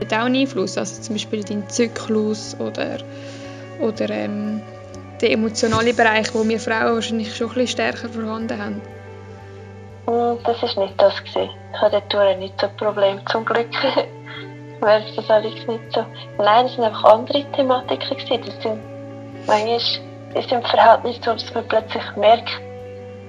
[0.00, 2.98] Hat auch einen Einfluss, also zum Beispiel dein Zyklus oder,
[3.80, 4.62] oder ähm,
[5.20, 8.80] der emotionale Bereich, wo wir Frauen wahrscheinlich schon ein bisschen stärker vorhanden haben.
[10.44, 11.18] Das war nicht das.
[11.18, 11.50] Gewesen.
[11.74, 13.68] Ich hatte dort nicht so ein Problem, zum Glück.
[14.80, 16.04] Wäre das alles nicht so.
[16.38, 18.16] Nein, es waren einfach andere Thematiken.
[18.16, 18.42] Gewesen.
[18.46, 18.80] Das sind
[19.46, 19.80] manchmal
[20.34, 22.50] ist im Verhältnis so, dass man plötzlich merkt,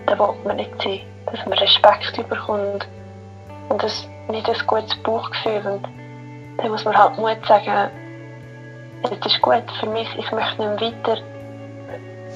[0.05, 1.01] da will man nicht sein.
[1.25, 2.87] Dass man Respekt bekommt
[3.69, 5.61] und das nicht ein gutes Bauchgefühl.
[5.65, 5.87] Und
[6.61, 7.89] dann muss man halt Mut sagen,
[9.03, 11.17] es ist gut für mich, ich möchte nicht weiter.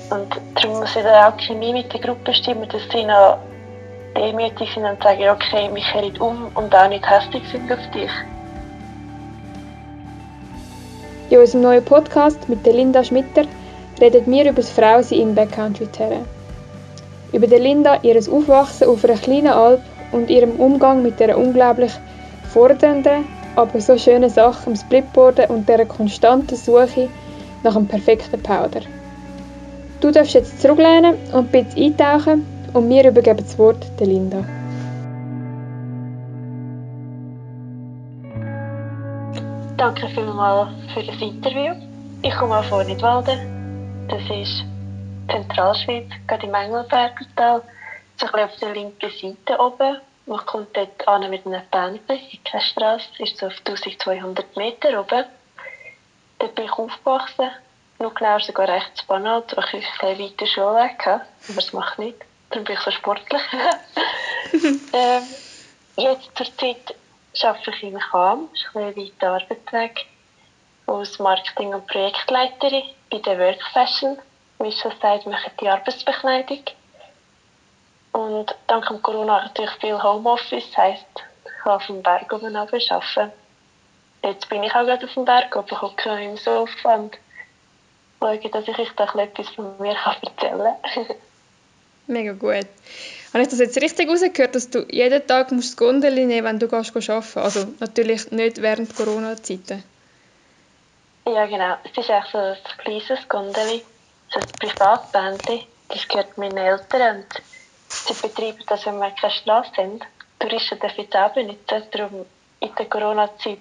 [0.09, 3.38] Und darum muss ich dann auch Chemie mit der Gruppe stimmen, dass sie noch
[4.16, 8.12] demütig sind und sagen, okay, mich kehrt um und auch nicht hässlich sind auf dich.
[11.30, 13.44] In unserem neuen Podcast mit der Linda Schmitter
[14.00, 16.26] reden wir über das Frausein im Backcountry Terrain.
[17.31, 19.81] Über der Linda, ihr Aufwachsen auf einer kleinen Alp
[20.12, 21.92] und ihrem Umgang mit der unglaublich
[22.53, 23.26] fordernden,
[23.56, 27.09] aber so schönen Sache am Splitboarden und der konstanten Suche
[27.64, 28.82] nach einem perfekten Powder.
[30.02, 34.44] Du darfst jetzt zurücklehnen und ein bisschen eintauchen und wir übergeben das Wort der Linda.
[39.78, 41.73] Danke vielmals für das Interview.
[42.22, 43.40] Ich komme auch von Nidwalden.
[44.10, 44.64] Das ist
[45.30, 47.62] Zentralschweiz, gerade im Engelbergertal.
[48.17, 49.98] So ein bisschen auf der linken Seite oben.
[50.26, 53.06] Man kommt dort an mit einem Pendel in keine Straße.
[53.20, 55.26] ist so auf 1200 Meter oben.
[56.40, 57.52] Dort bin ich aufgewachsen.
[58.00, 61.26] Nur genau sogar rechts banal, weil ich ein bisschen weiter Schulweg hatte.
[61.48, 62.18] Aber das macht nicht.
[62.50, 63.42] Darum bin ich so sportlich.
[64.94, 65.24] ähm,
[65.98, 66.96] jetzt zur Zeit
[67.42, 68.04] arbeite ich in das
[68.54, 70.06] ist ein weiter Arbeitsweg,
[70.88, 74.18] als Marketing- und Projektleiterin bei der Work Fashion.
[74.60, 76.64] Wie schon gesagt, mache ich die Arbeitsbekleidung.
[78.14, 81.06] Und dank dem Corona natürlich viel Homeoffice, das heisst,
[81.45, 83.31] ich kann dem Berg oben arbeiten.
[84.23, 87.17] Jetzt bin ich auch gerade auf dem Berg oben, hocke im Sofa und
[88.20, 91.05] schaue, dass ich euch da etwas von mir erzählen kann.
[92.08, 92.67] Mega gut.
[93.33, 96.59] Habe ich das jetzt richtig rausgehört, dass du jeden Tag musst das Gondel nehmen wenn
[96.59, 99.83] du gehst arbeiten Also natürlich nicht während Corona-Zeiten.
[101.26, 101.77] Ja, genau.
[101.83, 103.82] Es ist echt so ein kleines Gondel,
[104.32, 105.61] so ein Privatbändchen.
[105.88, 107.42] Das gehört meinen Eltern und
[107.93, 110.04] sie betreiben das, wenn wir keine Straße sind.
[110.39, 111.83] Touristen dürfen es auch benutzen.
[111.92, 112.26] Darum
[112.59, 113.59] in der Corona-Zeit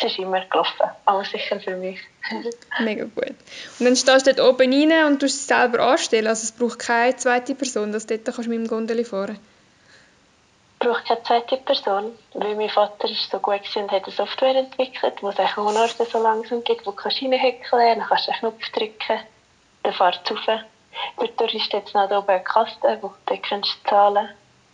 [0.00, 0.90] es ist immer gelaufen.
[1.04, 1.98] Aber sicher für mich.
[2.80, 3.34] Mega gut.
[3.78, 6.28] Und dann stehst du dort oben rein und tust es selber anstellen.
[6.28, 9.38] Also es braucht keine zweite Person, dass du dort kannst mit dem Gondel fahren
[10.74, 14.54] Es braucht keine zweite Person, weil mein Vater ist so gut und hat eine Software
[14.54, 18.30] entwickelt, wo es auch Orte so langsam gibt, wo du kannst reinhäkeln dann kannst du
[18.30, 19.20] einen Knopf drücken,
[19.82, 20.60] dann fährt es rauf.
[21.18, 24.28] Für Touristen jetzt noch oben eine Kaste, wo du kannst zahlen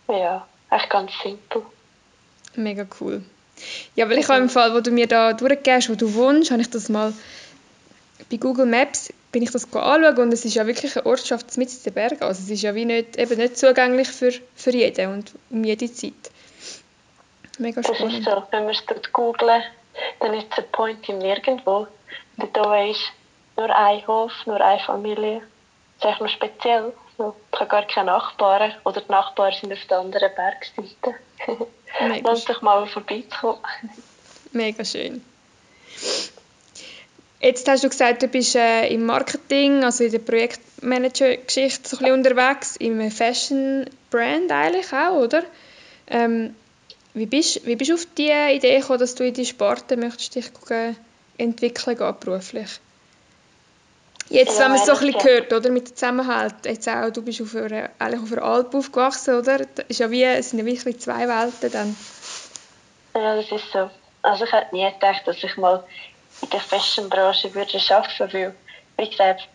[0.07, 1.63] Ja, echt ganz simpel.
[2.55, 3.23] Mega cool.
[3.95, 6.61] Ja, weil ich habe im Fall, wo du mir da durchgehst, wo du wohnst, habe
[6.61, 7.13] ich das mal
[8.29, 11.69] bei Google Maps bin ich das anschauen und es ist ja wirklich eine Ortschaft mit
[11.69, 12.23] in den Bergen.
[12.23, 15.91] Also es ist ja wie nicht, eben nicht zugänglich für, für jeden und um jede
[15.91, 16.13] Zeit.
[17.59, 18.13] Mega spannend.
[18.13, 19.61] Das ist so, wenn wir es dort googlen,
[20.21, 21.87] dann ist es ein Point im Nirgendwo.
[22.37, 23.01] Und da ist
[23.57, 25.41] nur ein Hof, nur eine Familie.
[26.05, 26.93] Ist echt noch speziell.
[27.17, 31.15] Ich habe gar keine Nachbarn oder die Nachbarn sind auf der anderen Bergseite.
[32.23, 33.59] Lohnt sich mal vorbeizukommen.
[34.51, 35.23] Mega schön.
[37.39, 41.99] Jetzt hast du gesagt, du bist äh, im Marketing, also in der Projektmanager-Geschichte so ein
[41.99, 45.43] bisschen unterwegs, im Fashion-Brand eigentlich auch, oder?
[46.07, 46.55] Ähm,
[47.13, 50.35] wie, bist, wie bist du auf die Idee gekommen, dass du in die Sparte möchtest
[50.35, 50.51] dich
[51.37, 52.79] entwickeln gehen, beruflich?
[54.35, 57.21] Jetzt, wenn man es so ein bisschen hört, oder, mit dem Zusammenhalt, jetzt auch, du
[57.21, 59.59] bist auf einer, eigentlich auf einer Alp aufgewachsen, oder?
[59.59, 61.95] Das ist ja wie, es sind ja wirklich zwei Welten dann.
[63.15, 63.89] Ja, das ist so.
[64.23, 65.85] Also ich hätte nie gedacht, dass ich mal
[66.41, 68.55] in der Fashionbranche würde arbeiten würde, weil,
[68.97, 69.47] wie gesagt,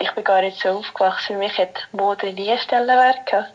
[0.00, 1.34] ich bin gar nicht so aufgewachsen.
[1.34, 3.52] Für mich hat Mode nie Stellenwert gehabt.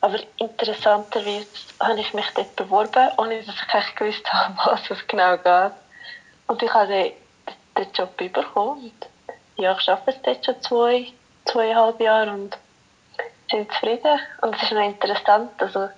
[0.00, 1.46] Aber interessanterweise
[1.78, 5.72] habe ich mich dort beworben, ohne dass ich echt gewusst habe, was es genau geht.
[6.48, 7.12] Und ich habe den,
[7.78, 8.90] den Job bekommen
[9.60, 11.06] ja, ich arbeite jetzt schon zwei,
[11.44, 12.56] zweieinhalb Jahre und
[13.50, 14.18] bin zufrieden.
[14.40, 15.90] Und es ist noch interessant, also es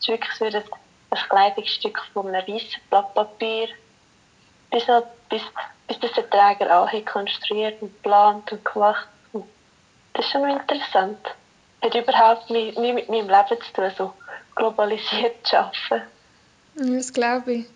[0.00, 3.68] ist wirklich so ein, ein Kleidungsstück von einem weißen Blatt Papier
[4.70, 4.86] bis,
[5.28, 5.42] bis,
[5.86, 9.08] bis das der Träger auch konstruiert und geplant und gemacht.
[9.32, 11.18] Das ist schon noch interessant.
[11.82, 14.12] Hat überhaupt nie, nie mit meinem Leben zu tun, so
[14.54, 16.06] globalisiert zu arbeiten.
[16.74, 17.66] Das glaube ich.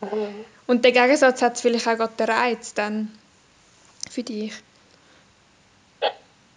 [0.00, 0.44] Mhm.
[0.66, 3.18] Und der Gegensatz hat vielleicht auch gerade den Reiz dann
[4.12, 4.52] für dich?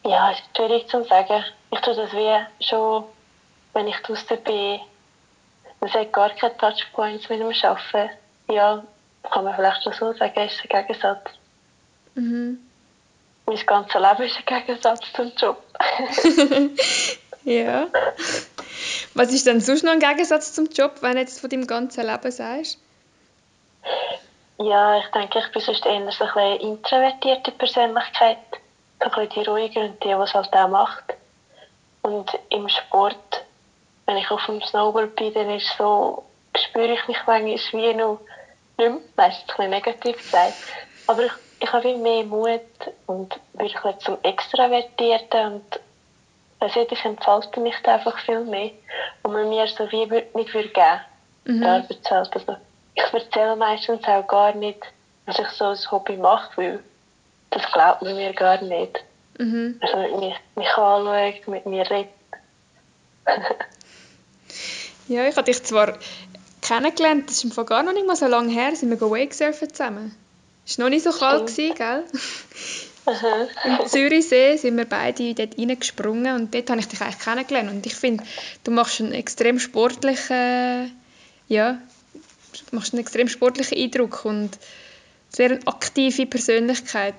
[0.04, 1.44] Ja, es ist schwierig zu sagen.
[1.72, 3.06] Ich tue das wie schon,
[3.74, 4.80] wenn ich draußen bin,
[5.80, 8.10] man sagt gar keine Touchpoints mit dem Arbeiten.
[8.50, 8.84] Ja,
[9.24, 11.32] kann man vielleicht schon so sagen, ist ein Gegensatz.
[12.16, 12.60] Mhm.
[13.46, 15.62] Mein ganzes Leben ist ein Gegensatz zum Job.
[17.44, 17.88] ja.
[19.14, 22.06] Was ist denn sonst noch ein Gegensatz zum Job, wenn du jetzt von deinem ganzen
[22.06, 22.80] Leben sagst?
[24.58, 28.38] Ja, ich denke, ich bin sonst eher so ein eine introvertierte Persönlichkeit.
[29.04, 31.14] So ein die ruhige und die, die es halt auch macht.
[32.02, 33.44] Und im Sport,
[34.06, 36.24] wenn ich auf dem Snowboard bin, dann ist so,
[36.56, 38.20] spüre ich mich manchmal wie noch
[38.78, 40.54] nicht mehr, meistens ein bisschen negativ gesagt.
[41.08, 42.62] Aber ich, ich habe mehr Mut
[43.08, 45.80] und wirklich zum Extravertierten und
[46.60, 48.72] also ich entfalte mich da einfach viel mehr.
[49.24, 51.02] Und man mir so wie nicht würde geben,
[51.46, 51.62] mhm.
[51.62, 52.36] die Arbeitswelt.
[52.36, 52.58] Also,
[52.96, 54.80] ich erzähle meistens auch gar nicht,
[55.26, 56.84] was ich so als Hobby mache, weil
[57.52, 59.04] das glaubt man mir gar nicht.
[59.38, 59.80] Mhm.
[59.82, 62.10] Also mit mir, mich anschaut, mit mir redet.
[65.08, 65.98] ja, ich habe dich zwar
[66.62, 70.16] kennengelernt, das ist im gar noch nicht mal so lange her, sind wir Wakesurfen zusammen.
[70.66, 72.04] Es war noch nicht so kalt, gewesen, gell?
[73.66, 77.70] Im Zürichsee sind wir beide dort reingesprungen und dort habe ich dich eigentlich kennengelernt.
[77.70, 78.24] Und ich finde,
[78.64, 81.00] du machst einen extrem sportlichen,
[81.48, 81.78] ja,
[82.72, 84.52] machst einen extrem sportlichen Eindruck und
[85.30, 87.16] sehr eine aktive Persönlichkeit.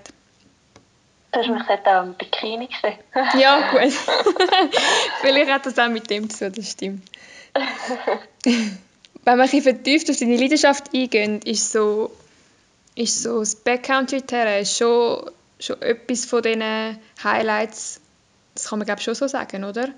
[1.32, 2.98] Du hast mich dort auch im Bikini gesehen.
[3.40, 3.92] ja, gut.
[5.20, 7.08] Vielleicht hat das auch mit dem zu tun, das stimmt.
[8.44, 12.12] Wenn man ein vertieft auf deine Leidenschaft eingeht, ist so,
[12.94, 18.00] ist so das Backcountry-Terrain schon, schon etwas von diesen Highlights,
[18.54, 19.88] das kann man glaube schon so sagen, oder?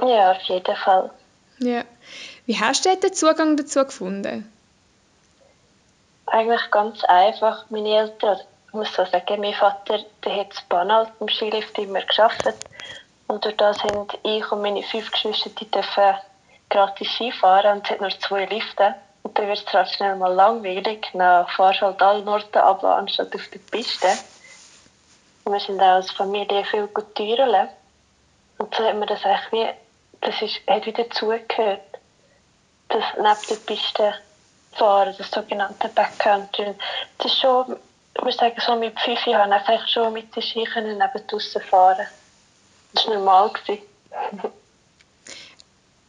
[0.00, 1.10] Ja, auf jeden Fall.
[1.58, 1.84] Ja.
[2.46, 4.50] Wie hast du den Zugang dazu gefunden?
[6.26, 7.64] Eigentlich ganz einfach.
[7.70, 12.02] Meine Eltern, ich muss so sagen, mein Vater der hat das Banal im Skilift immer
[12.02, 12.44] geschafft.
[13.28, 16.14] Und durch das haben ich und meine fünf Geschwister die dürfen
[16.68, 18.94] gratis Skifahren und es hat nur zwei Lifte.
[19.22, 21.08] Und dann wird es halt schnell mal langweilig.
[21.14, 24.08] Dann fahrst du halt alle Norden ab, anstatt auf der Piste.
[25.44, 27.18] Und wir sind auch als Familie viel gut.
[27.18, 29.66] Und so hat man das eigentlich wie,
[30.20, 31.93] das ist, hat wieder zugehört.
[32.88, 34.14] Das neben der Piste
[34.72, 36.74] fahren, das sogenannte Backcountry.
[37.18, 37.76] Das ist schon,
[38.16, 42.06] ich muss sagen, so mit fünf Jahren einfach schon mit den Ski neben draussen fahren.
[42.92, 43.50] Das war normal.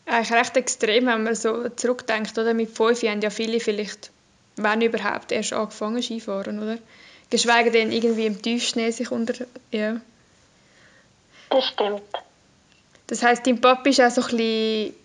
[0.06, 2.38] Eigentlich recht extrem, wenn man so zurückdenkt.
[2.38, 2.54] Oder?
[2.54, 4.12] Mit fünf haben ja viele vielleicht,
[4.56, 6.78] wenn überhaupt, erst angefangen Skifahren, oder?
[7.31, 9.33] Geschweige denn irgendwie im Tiefschnee sich unter...
[9.71, 9.98] Ja.
[11.50, 12.04] Das stimmt.
[13.07, 14.95] Das heisst, dein Papa war auch so ein bisschen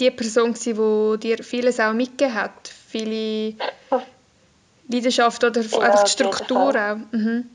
[0.00, 2.68] die Person, die dir vieles auch mitgegeben hat?
[2.88, 3.54] Viele
[4.88, 6.96] Leidenschaft oder ja, einfach Struktur auch?
[7.12, 7.50] Mhm.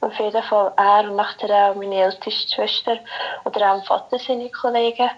[0.00, 2.98] Auf jeden Fall er und nachher auch meine älteste Schwester
[3.44, 5.10] oder auch mein Vater seine Kollegen.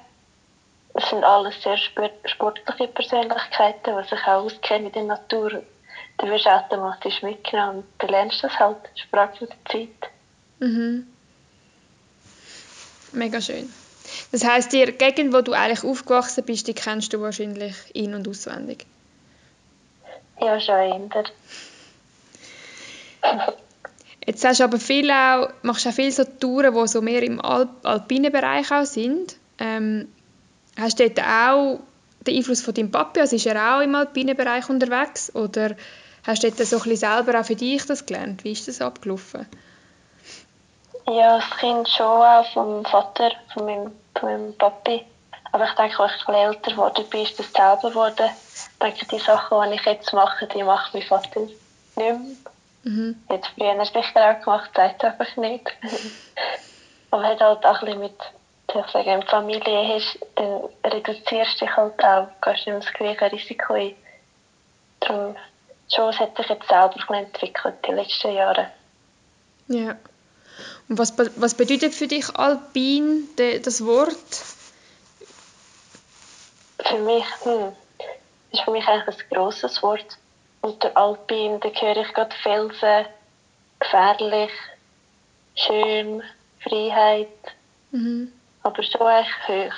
[0.94, 5.62] Das sind alles sehr sportliche Persönlichkeiten, die sich auch auskennen in der Natur.
[6.18, 8.76] Du wirst automatisch mitgenommen und du lernst das halt.
[9.08, 10.10] Von der Zeit.
[10.58, 11.06] Mhm.
[13.12, 13.72] Mega schön.
[14.30, 18.26] Das heisst, die Gegend, wo du eigentlich aufgewachsen bist, die kennst du wahrscheinlich in- und
[18.28, 18.86] auswendig.
[20.40, 21.24] Ja, schon eher.
[24.26, 27.40] Jetzt hast du aber viel auch, machst auch viele so Touren, die so mehr im
[27.40, 29.36] Alp alpinen Bereich auch sind.
[29.58, 30.08] Ähm,
[30.78, 31.80] hast du dort auch
[32.26, 33.20] den Einfluss von deinem Papi?
[33.20, 35.34] Also ist er auch im alpinen Bereich unterwegs?
[35.34, 35.76] Oder
[36.24, 38.44] hast du dort so ein bisschen selber auch für dich das gelernt?
[38.44, 39.46] Wie ist das abgelaufen?
[41.06, 45.04] Ja, das Kind schon auch vom Vater, von meinem, von meinem Papi.
[45.50, 48.30] Aber ich denke, als ich ein älter geworden bin, ist das selber geworden.
[48.54, 51.56] Ich denke, die Sachen, die ich jetzt mache, die macht mein Vater nicht
[51.96, 52.18] mehr.
[52.84, 53.22] Mhm.
[53.30, 55.70] Jetzt früher sicher auch gemacht, sagt einfach nicht.
[57.10, 58.18] Aber hat halt auch ein bisschen mit,
[58.68, 62.92] ich sage, wenn Familie hast, dann reduzierst du dich halt auch, gehst nicht mehr das
[62.94, 63.94] gleiche Risiko ein.
[65.00, 65.36] Darum,
[65.94, 68.70] schon, es hat sich jetzt selber entwickelt, die letzten Jahre.
[69.68, 69.94] Ja.
[70.92, 74.14] Und was, was bedeutet für dich alpin, das Wort?
[76.86, 77.72] Für mich, hm,
[78.52, 80.18] ist für mich eigentlich ein grosses Wort.
[80.60, 83.06] Unter Alpin, da höre ich gerade Felsen,
[83.80, 84.50] gefährlich,
[85.54, 86.22] schön,
[86.62, 87.28] Freiheit.
[87.92, 88.30] Mhm.
[88.62, 89.76] Aber schon eigentlich hoch.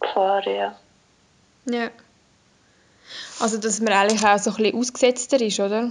[0.00, 0.76] Gefahr, ja.
[1.64, 1.88] Ja.
[3.40, 5.90] Also, dass man eigentlich auch so ein bisschen ausgesetzter ist, oder?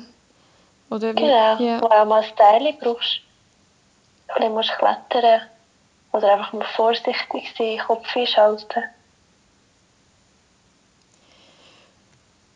[0.92, 1.22] oder wie?
[1.22, 1.82] Genau, ja.
[1.82, 3.22] wo auch mal ein Teil brauchst.
[4.28, 5.42] Ein bisschen klettern.
[6.12, 8.84] Oder einfach mal vorsichtig sein, Kopf einschalten.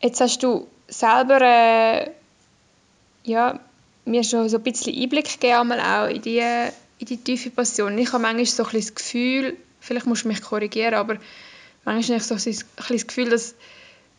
[0.00, 2.10] Jetzt hast du selber äh,
[3.24, 3.60] ja,
[4.04, 7.96] mir schon so ein bisschen Einblick gegeben, auch in die, in die tiefe Passion.
[7.98, 11.18] Ich habe manchmal so ein das Gefühl, vielleicht musst du mich korrigieren, aber
[11.84, 13.54] manchmal habe ich so ein das Gefühl, dass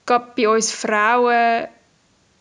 [0.05, 1.67] gerade bei uns Frauen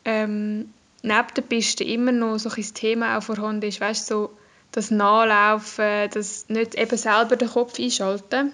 [0.05, 4.31] ähm, neben der Piste immer noch so ein Thema auch vorhanden ist, weißt so
[4.73, 8.53] das Nachlaufen, das nicht eben selber den Kopf einschalten.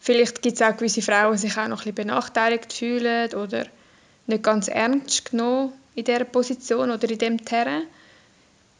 [0.00, 3.66] Vielleicht gibt es auch gewisse Frauen, die sich auch noch ein bisschen benachteiligt fühlen oder
[4.26, 7.84] nicht ganz ernst genommen in dieser Position oder in diesem Terrain.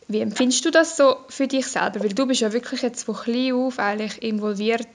[0.07, 2.03] Wie empfindest du das so für dich selber?
[2.03, 4.87] Weil du bist ja wirklich jetzt von klein auf eigentlich involviert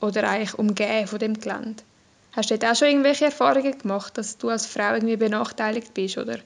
[0.00, 1.82] oder eigentlich umgeben von dem Gelände.
[2.32, 6.18] Hast du dort auch schon irgendwelche Erfahrungen gemacht, dass du als Frau irgendwie benachteiligt bist,
[6.18, 6.38] oder?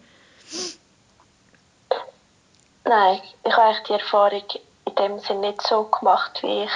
[2.85, 4.45] Nein, ich habe die Erfahrung
[4.85, 6.71] in dem Sinne nicht so gemacht, wie ich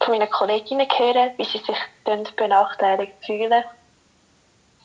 [0.00, 1.78] von meinen Kolleginnen höre, wie sie sich
[2.36, 3.64] benachteiligt fühlen.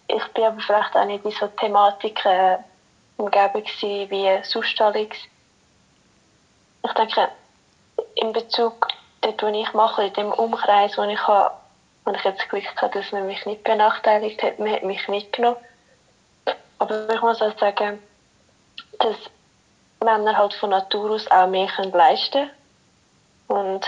[0.08, 2.64] Ich bin aber vielleicht auch nicht in so Thematiken
[3.18, 5.18] umgeben wie sonst alles.
[6.84, 7.30] Ich denke,
[8.16, 8.88] in Bezug
[9.22, 11.56] dort, wo ich mache, in dem Umkreis, wo ich habe,
[12.04, 15.58] wo ich jetzt Glück hatte, dass man mich nicht benachteiligt hat, man hat mich mitgenommen.
[16.78, 18.04] Aber ich muss auch sagen,
[19.00, 19.16] dass
[20.06, 22.50] Männer halt von Natur aus auch mehr können leisten
[23.48, 23.70] können.
[23.70, 23.86] Und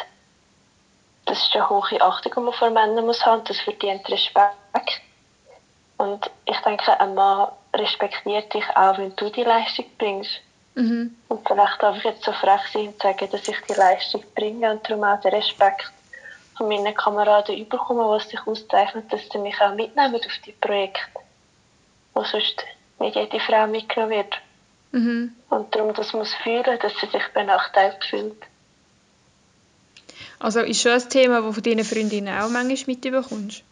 [1.25, 3.43] das ist eine hohe Achtung, die man vor Männern muss haben.
[3.45, 5.01] Das verdient Respekt.
[5.97, 10.41] Und ich denke, ein Mann respektiert dich auch, wenn du die Leistung bringst.
[10.75, 11.15] Mhm.
[11.27, 14.71] Und vielleicht darf ich jetzt so frech sein und sagen, dass ich die Leistung bringe
[14.71, 15.91] und darum auch den Respekt
[16.55, 21.01] von meinen Kameraden überkomme, die sich auszeichnet, dass sie mich auch mitnehmen auf die Projekte,
[22.13, 22.63] wo sonst
[22.99, 24.35] nicht jede Frau mitgenommen wird.
[24.97, 25.35] Mhm.
[25.49, 28.41] Und darum das muss fühlen, dass sie sich benachteiligt fühlt.
[30.39, 33.63] Also ist schon ein Thema, das von deinen Freundinnen auch manchmal mitbekommst?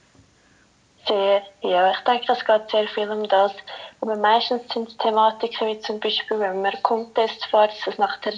[1.07, 1.91] Sehr, ja.
[1.91, 3.53] Ich denke, es geht sehr viel um das.
[4.01, 8.31] Aber meistens sind es Thematiken wie zum Beispiel, wenn man Contest fährt, dass nachher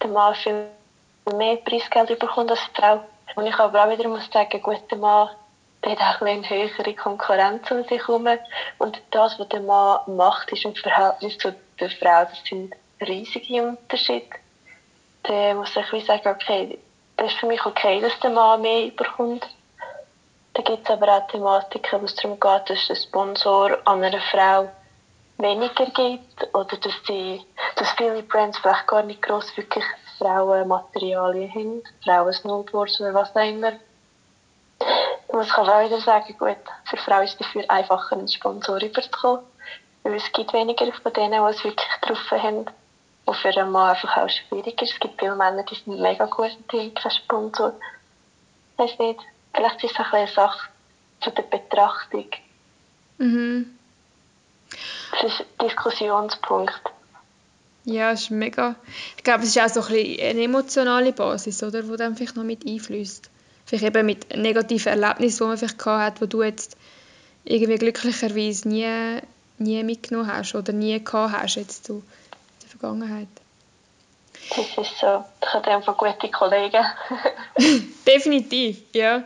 [0.00, 0.66] der Mann viel
[1.36, 3.04] mehr Preisgeld bekommt als die Frau.
[3.34, 5.30] Und ich aber auch wieder muss sagen, gut, der Mann
[5.82, 8.28] hat auch eine höhere Konkurrenz um sich herum.
[8.78, 13.62] Und das, was der Mann macht, ist im Verhältnis zu der Frau, das sind riesige
[13.62, 14.26] Unterschiede.
[15.22, 16.78] Da muss ich wie sagen, okay,
[17.16, 19.46] das ist für mich okay, dass der Mann mehr bekommt.
[20.54, 24.20] Da gibt es aber auch Thematiken, wo es darum geht, dass der Sponsor an einer
[24.20, 24.68] Frau
[25.38, 27.40] weniger gibt oder dass, die,
[27.76, 29.84] dass viele Brands vielleicht gar nicht gross wirklich
[30.18, 33.72] Frauenmaterialien haben, Frauen-Snowboards oder was auch immer.
[35.30, 36.56] Da muss ich aber auch wieder sagen, gut,
[36.88, 39.44] für Frauen ist es dafür einfacher, einen Sponsor überzukommen,
[40.02, 42.66] weil es gibt weniger von denen, die es wirklich getroffen haben.
[43.26, 44.82] Und für einen Mann einfach auch schwieriger.
[44.82, 47.74] Es gibt viele Männer, die sind mega gut und haben keinen Sponsor.
[48.72, 49.20] Ich weiß nicht,
[49.54, 50.68] vielleicht ist es auch eine Sache
[51.22, 52.26] von der Betrachtung.
[53.18, 53.78] Mhm.
[55.12, 56.82] Das ist ein Diskussionspunkt.
[57.84, 58.74] Ja, es ist mega.
[59.16, 62.36] Ich glaube, es ist auch so ein bisschen eine emotionale Basis, oder, die dann vielleicht
[62.36, 63.30] noch mit einfließt.
[63.70, 66.76] Vielleicht eben mit negativen Erlebnissen, die man vielleicht gehabt hat, wo du jetzt
[67.44, 69.20] irgendwie glücklicherweise nie,
[69.58, 72.02] nie mitgenommen hast oder nie gehabt hast jetzt zu
[72.62, 73.28] der Vergangenheit.
[74.48, 75.24] Das ist so.
[75.40, 76.84] Ich habe einfach gute Kollegen.
[78.08, 79.22] Definitiv, ja.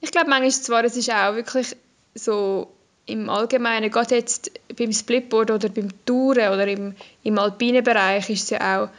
[0.00, 1.74] Ich glaube manchmal zwar, es ist auch wirklich
[2.14, 2.70] so
[3.06, 6.94] im Allgemeinen, gerade jetzt beim Splitboard oder beim Touren oder im,
[7.24, 8.90] im alpinen Bereich ist es ja auch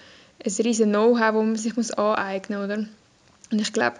[0.45, 2.85] ein riesen Know-how, das man sich muss aneignen muss, oder?
[3.49, 3.95] Und ich glaube,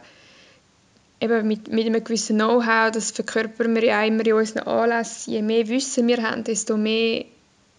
[1.20, 5.42] eben mit, mit einem gewissen Know-how, das verkörpern wir ja immer in unseren Anlässen, je
[5.42, 7.26] mehr Wissen wir haben, desto mehr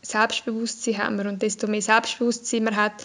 [0.03, 3.05] Selbstbewusstsein haben wir und desto mehr Selbstbewusstsein man hat,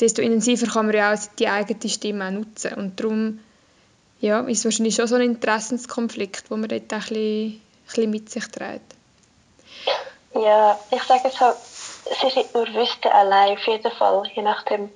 [0.00, 3.40] desto intensiver kann man ja auch die eigene Stimme auch nutzen und darum
[4.20, 8.46] ja, ist wahrscheinlich schon so ein Interessenskonflikt, wo man dort ein bisschen bisschen mit sich
[8.46, 8.94] trägt?
[10.34, 14.42] Ja, ich sage es halt, es ist nicht nur Wissen allein, auf jeden Fall, je
[14.42, 14.90] nachdem,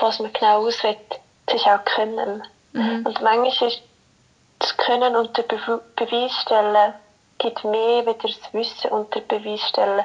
[0.00, 0.98] was man genau auswählt,
[1.46, 2.42] es ist auch Können.
[2.74, 3.06] Mhm.
[3.06, 3.82] Und manchmal ist
[4.58, 6.94] das Können unter Be Beweis stellen,
[7.38, 10.04] gibt mehr wie das Wissen unter Beweis stellen.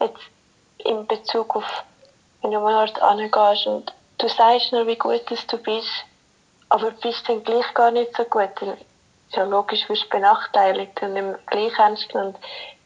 [0.00, 0.22] Jetzt
[0.78, 1.84] in Bezug auf,
[2.40, 6.04] wenn du mal dort angehst und du sagst nur, wie gut du bist,
[6.68, 8.50] aber bist dann gleich gar nicht so gut,
[9.30, 12.36] ja logisch wirst benachteiligt und im gleich ernst genommen.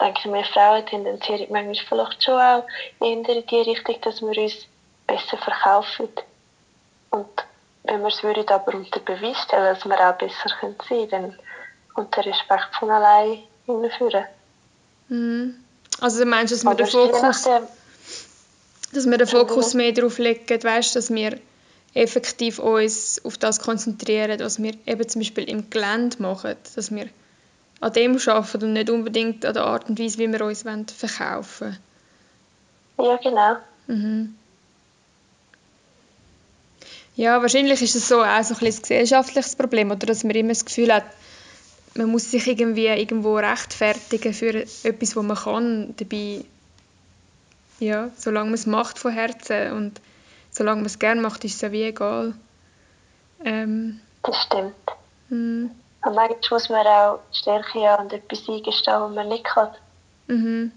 [0.00, 2.64] Denke, wir Frauen tendenzieren manchmal vielleicht schon auch
[3.00, 4.66] in die Richtung, dass wir uns
[5.06, 6.08] besser verkaufen.
[7.10, 7.44] Und
[7.84, 11.38] wenn wir es würden aber unter Beweis stellen, dass wir auch besser sein können, dann
[11.94, 14.24] kommt der Respekt von allein hinführen.
[15.08, 15.56] Mhm.
[16.00, 17.48] Also du meinst, dass wir den Fokus,
[18.92, 21.38] dass wir den Fokus mehr darauf legen, weißt, dass wir
[21.94, 27.08] effektiv uns auf das konzentrieren, was wir eben zum Beispiel im Gelände machen, dass wir
[27.80, 31.78] an dem arbeiten und nicht unbedingt an der Art und Weise, wie wir uns verkaufen
[32.96, 33.10] wollen.
[33.10, 33.56] Ja, genau.
[33.88, 34.34] Mhm.
[37.14, 40.48] Ja, wahrscheinlich ist es so auch so ein, ein gesellschaftliches Problem, oder dass man immer
[40.50, 41.04] das Gefühl hat,
[41.94, 44.54] man muss sich irgendwie irgendwo rechtfertigen für
[44.84, 45.94] etwas, was man kann.
[45.98, 46.44] Dabei,
[47.80, 50.00] ja, solange man es macht von Herzen und
[50.50, 52.34] solange man es gerne macht, ist es ja wie egal.
[53.44, 54.74] Ähm, das stimmt.
[55.28, 55.70] mh,
[56.04, 59.68] Und manchmal muss man auch Stärke haben und etwas eingestehen, was man nicht kann.
[60.28, 60.72] mhm.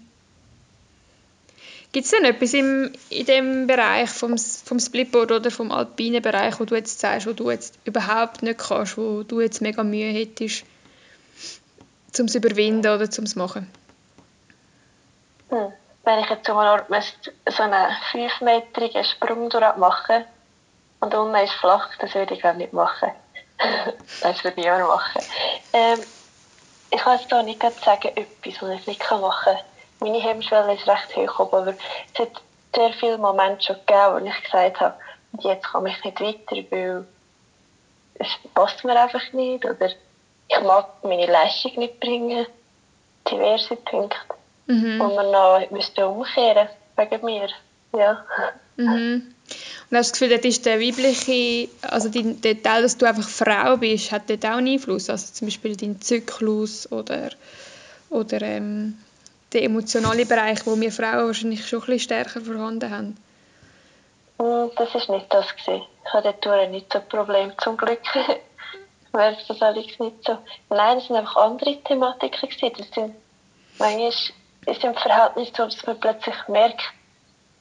[1.92, 6.60] Gibt es denn etwas im, in dem Bereich vom, vom Splitboard oder vom alpinen Bereich,
[6.60, 10.12] wo du jetzt sagst, wo du jetzt überhaupt nicht kannst, wo du jetzt mega Mühe
[10.12, 10.64] hättest,
[12.12, 13.70] zum es überwinden oder zum es machen?
[15.48, 15.72] Hm.
[16.04, 20.24] Wenn ich jetzt mal so einen fünfmetrigen Sprung durchmachen
[21.00, 23.10] und unten ist flach, das würde ich gar nicht machen.
[24.20, 25.22] das würde niemand machen.
[25.72, 25.98] Ähm,
[26.90, 29.56] ich kann jetzt hier nicht sagen, etwas, was ich nicht machen kann.
[30.00, 31.74] Meine Hemmschwelle ist recht hoch, oben, aber
[32.14, 32.42] es hat
[32.74, 34.94] sehr viele Momente schon gegeben, wo ich gesagt habe,
[35.40, 37.06] jetzt komme ich nicht weiter, weil
[38.14, 39.88] es passt mir einfach nicht oder
[40.48, 42.46] ich mag meine Leistung nicht bringen.
[43.28, 44.16] Diverse Punkte
[44.66, 44.98] Mhm.
[44.98, 47.48] wo man noch müsste umkehren wegen mir.
[47.96, 48.24] Ja.
[48.76, 49.32] Mhm.
[49.90, 53.06] Und hast du das Gefühl, dort ist der weibliche, also dein, der Teil, dass du
[53.06, 55.08] einfach Frau bist, hat dort auch einen Einfluss?
[55.08, 57.30] Also zum Beispiel dein Zyklus oder,
[58.10, 58.98] oder ähm,
[59.52, 63.16] der emotionale Bereich, wo wir Frauen wahrscheinlich schon ein bisschen stärker vorhanden haben.
[64.38, 65.54] Mm, Das war nicht das.
[65.56, 65.82] Gewesen.
[66.04, 68.02] Ich hatte dort nicht so ein Problem, zum Glück.
[69.12, 70.38] Wäre das alles nicht so.
[70.68, 72.48] Nein, das sind einfach andere Thematiken.
[72.48, 72.72] Gewesen.
[72.76, 73.14] Das sind,
[73.78, 74.32] manchmal ist
[74.66, 76.82] es im Verhältnis so, dass man plötzlich merkt,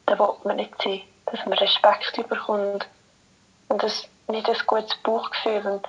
[0.05, 1.01] da will man nicht sein.
[1.27, 2.85] Dass man Respekt überkommt.
[3.69, 5.65] Und das nicht ein gutes Bauchgefühl.
[5.65, 5.87] Und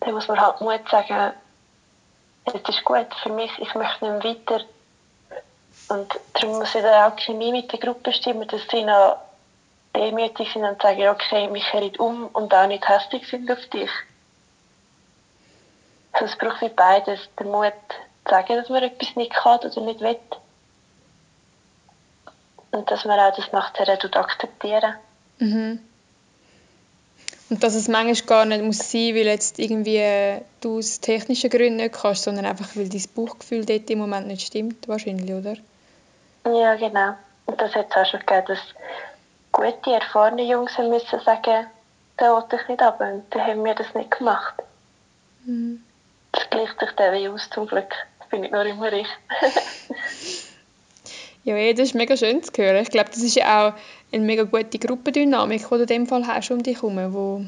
[0.00, 1.32] dann muss man halt Mut sagen,
[2.44, 4.64] es ist gut für mich, ich möchte nicht weiter.
[5.88, 9.18] Und darum muss wieder auch die Chemie mit der Gruppe stimmen, dass sie noch
[9.96, 13.90] demütig sind und sagen, okay, mich kehrt um und auch nicht hässlich sind auf dich.
[16.12, 17.72] Also es braucht wie beides, den Mut
[18.24, 20.18] zu sagen, dass man etwas nicht kann oder nicht will.
[22.70, 24.94] Und dass man auch das nachher akzeptieren.
[25.38, 25.80] Mhm.
[27.50, 31.76] Und dass es manchmal gar nicht muss sein, weil jetzt irgendwie du aus technischen Gründen
[31.76, 35.56] nicht kannst, sondern einfach, weil dein Bauchgefühl dort im Moment nicht stimmt, wahrscheinlich, oder?
[36.54, 37.14] Ja, genau.
[37.46, 38.58] Und das hat es auch schon gegeben, dass
[39.52, 41.66] gute, erfahrene Jungs haben müssen sagen,
[42.16, 44.54] da wollte ich nicht ab und dann haben wir das nicht gemacht.
[45.44, 45.82] Mhm.
[46.32, 47.90] Das gleicht sich dann wie aus, zum Glück.
[48.18, 49.08] Das bin ich noch immer ich.
[51.48, 52.82] Ja, eh, das ist mega schön zu hören.
[52.82, 53.72] Ich glaube, das ist ja auch
[54.12, 57.42] eine mega gute Gruppendynamik, die du in dem Fall hast um dich herum, wo,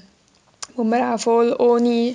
[0.75, 2.15] wo man auch voll ohne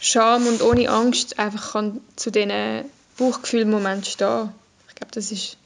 [0.00, 2.86] Scham und ohne Angst einfach kann zu diesen
[3.18, 4.50] Bauchgefühlmomenten stehen
[4.88, 5.58] Ich glaube, das ist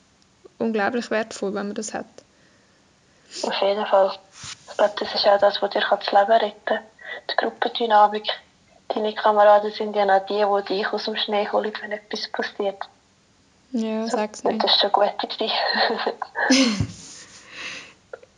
[0.61, 2.07] unglaublich wertvoll, wenn man das hat.
[3.43, 4.13] Auf jeden Fall.
[4.69, 6.81] Ich glaube, das ist auch das, was dir das Leben retten kann.
[7.31, 8.27] Die Gruppendynamik.
[8.89, 12.83] Deine Kameraden sind ja noch die, die dich aus dem Schnee holen, wenn etwas passiert.
[13.73, 14.63] Ja, sag's nicht.
[14.65, 15.39] das war schon gut.
[15.39, 16.87] gewesen.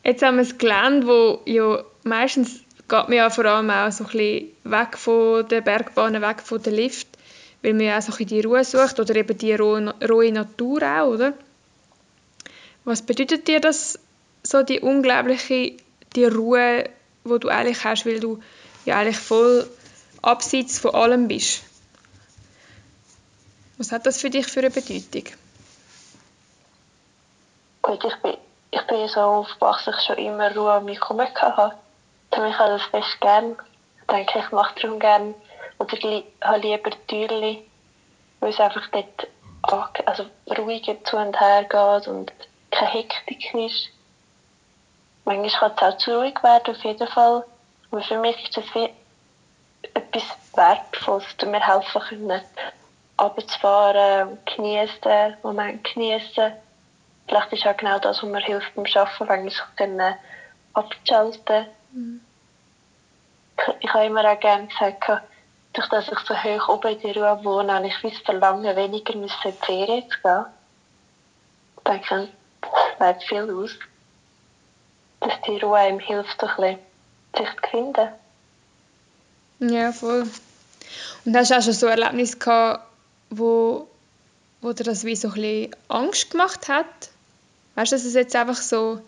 [0.04, 4.04] Jetzt haben wir ein Gelände, wo ja meistens geht man ja vor allem auch so
[4.04, 7.08] ein bisschen weg von der Bergbahn, weg von der Lift,
[7.62, 10.32] weil man ja auch so ein bisschen die Ruhe sucht oder eben die rohe, rohe
[10.32, 11.32] Natur auch, oder?
[12.84, 13.98] Was bedeutet dir das,
[14.42, 15.76] so die unglaubliche
[16.16, 16.90] die Ruhe,
[17.24, 18.42] wo du eigentlich hast, weil du
[18.84, 19.68] ja eigentlich voll
[20.20, 21.62] abseits von allem bist?
[23.78, 25.24] Was hat das für dich für eine Bedeutung?
[27.82, 28.36] Gut, ich bin,
[28.70, 31.74] ich bin so aufgewachsen, dass ich schon immer Ruhe um mich mich habe
[32.48, 33.56] ich das fest gern.
[34.00, 35.34] Ich denke, ich mache darum gern.
[35.78, 37.58] Oder li habe lieber Türchen,
[38.40, 39.28] weil es einfach dort
[40.06, 40.24] also
[40.58, 42.32] ruhiger zu und her geht und
[42.72, 43.90] keine Hektik ist.
[45.24, 47.44] Manchmal kann es auch zu ruhig werden, auf jeden Fall.
[47.90, 48.90] Aber für mich ist das wie
[49.94, 52.42] etwas Wertvolles, dass mir helfen können,
[53.20, 56.52] runterzufahren und genießen, Moment genießen.
[57.28, 60.14] Vielleicht ist auch genau das, was mir hilft beim Arbeiten, wenn ich können
[60.74, 61.66] abschalten
[63.56, 65.04] Ich- Ich habe immer auch gerne gesagt,
[65.74, 69.14] durch dass ich so hoch oben in der Ruhe wohne, habe ich das Verlangen, weniger
[69.16, 70.44] müssen in die Ferien zu gehen.
[71.76, 72.28] Ich denke,
[73.02, 73.70] macht viel aus.
[75.20, 76.78] Dass die Ruhe einem hilft, ein bisschen
[77.36, 78.08] sich zu finden.
[79.60, 80.26] Ja, voll.
[81.24, 82.84] Und hast du auch schon so Erlebnisse gehabt,
[83.30, 83.88] wo,
[84.60, 86.86] wo dir das wie so ein bisschen Angst gemacht hat?
[87.74, 89.00] Weißt du, dass es jetzt einfach so,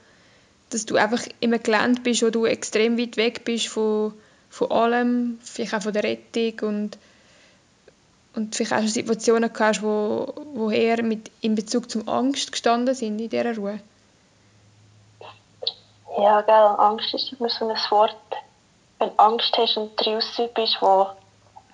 [0.71, 4.15] dass du einfach in einem Gelände bist, wo du extrem weit weg bist von,
[4.49, 6.99] von allem, vielleicht auch von der Rettung und,
[8.35, 12.95] und vielleicht auch schon Situationen gehabt, wo, wo eher mit, in Bezug zum Angst gestanden
[12.95, 13.81] sind in dieser Ruhe?
[16.19, 18.17] Ja, gell, Angst ist immer so ein Wort.
[18.99, 21.09] Wenn du Angst hast und draußen bist, wo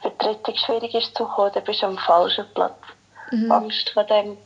[0.01, 2.79] Vertretung schwierig ist zu kommen, dann bist du am falschen Platz.
[3.31, 3.53] Mhm.
[3.53, 4.39] Angst kann dem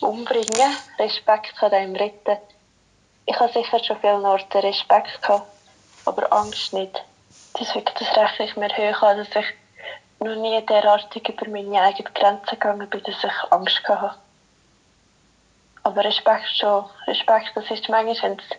[0.00, 2.36] umbringen, Respekt kann dem retten.
[3.26, 5.46] Ich habe sicher schon vielen Orten Respekt gehabt,
[6.04, 7.02] aber Angst nicht.
[7.58, 9.54] Deswegen das rechne ich mir hoch an, dass ich
[10.20, 14.16] noch nie derartig über meine eigenen Grenzen gegangen bin, dass ich Angst hatte.
[15.82, 16.84] Aber Respekt schon.
[17.06, 18.58] Respekt, das ist manchmal, wenn es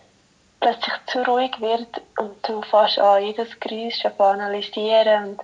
[0.60, 5.40] plötzlich zu ruhig wird und du fährst an jedes Geräusch zu analysieren und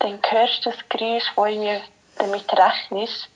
[0.00, 1.80] dann hörst du das Geräusch, wo irgendwie
[2.16, 3.28] damit rechnest.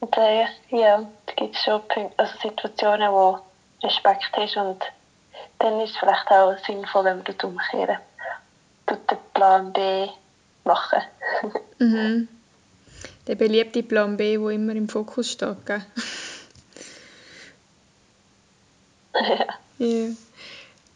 [0.00, 1.82] Und dann, ja, da gibt es schon
[2.16, 3.38] also Situationen, wo
[3.82, 4.82] Respekt hast und
[5.58, 7.98] dann ist es vielleicht auch sinnvoll, wenn wir das umkehren.
[8.86, 10.08] Tut den Plan B
[10.68, 11.02] machen.
[11.78, 12.28] mhm.
[13.26, 15.82] Der beliebte Plan B, der immer im Fokus steht, gell?
[19.78, 20.14] ja.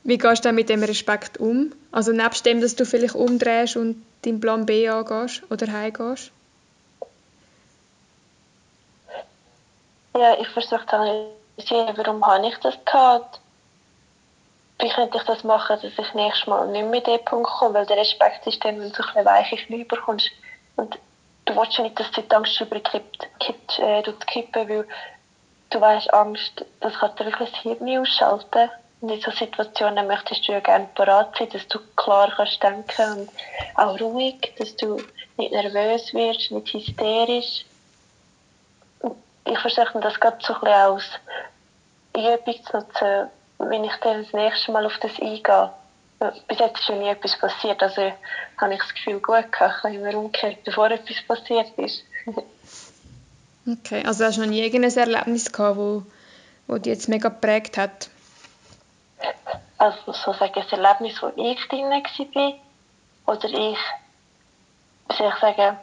[0.05, 1.73] Wie gehst du dann mit dem Respekt um?
[1.91, 6.31] Also nebst dem, dass du vielleicht umdrehst und deinen Plan B angehst oder heimgehst?
[10.17, 11.27] Ja, ich versuche dann
[11.59, 13.41] zu sehen, warum habe ich das gehabt?
[14.83, 17.75] Wie könnte ich das machen, dass ich nächstes Mal nicht mehr in den Punkt komme?
[17.75, 20.29] Weil der Respekt ist dann, wenn du so ein bisschen weiche Knie bekommst.
[20.75, 20.99] Und
[21.45, 24.89] du willst nicht, dass die Angst überkippt, kippt, äh, kippen, weil
[25.71, 28.71] du weißt, Angst, das kann dir wirklich das Hirn ausschalten.
[29.01, 33.21] Und in solchen Situationen möchtest du ja gerne parat sein, dass du klar kannst denken
[33.21, 33.31] und
[33.77, 34.97] auch ruhig, dass du
[35.37, 37.65] nicht nervös wirst, nicht hysterisch.
[39.45, 41.05] Ich versuche das gerade so ein bisschen als
[42.17, 43.31] Übung zu nutzen,
[43.69, 45.71] wenn ich dann das nächste Mal auf das eingehe.
[46.47, 48.13] Bis jetzt ist ja nie etwas passiert, also
[48.59, 49.79] habe ich das Gefühl gut gehabt.
[49.79, 52.05] Ich habe immer umgekehrt, bevor etwas passiert ist.
[53.67, 56.05] okay, also hast du noch nie irgendein Erlebnis gehabt, wo,
[56.69, 58.09] wo dich jetzt mega geprägt hat?
[59.83, 63.79] also sozusagen ein Erlebnis, wo ich drin war oder ich,
[65.09, 65.77] wie soll ich sagen,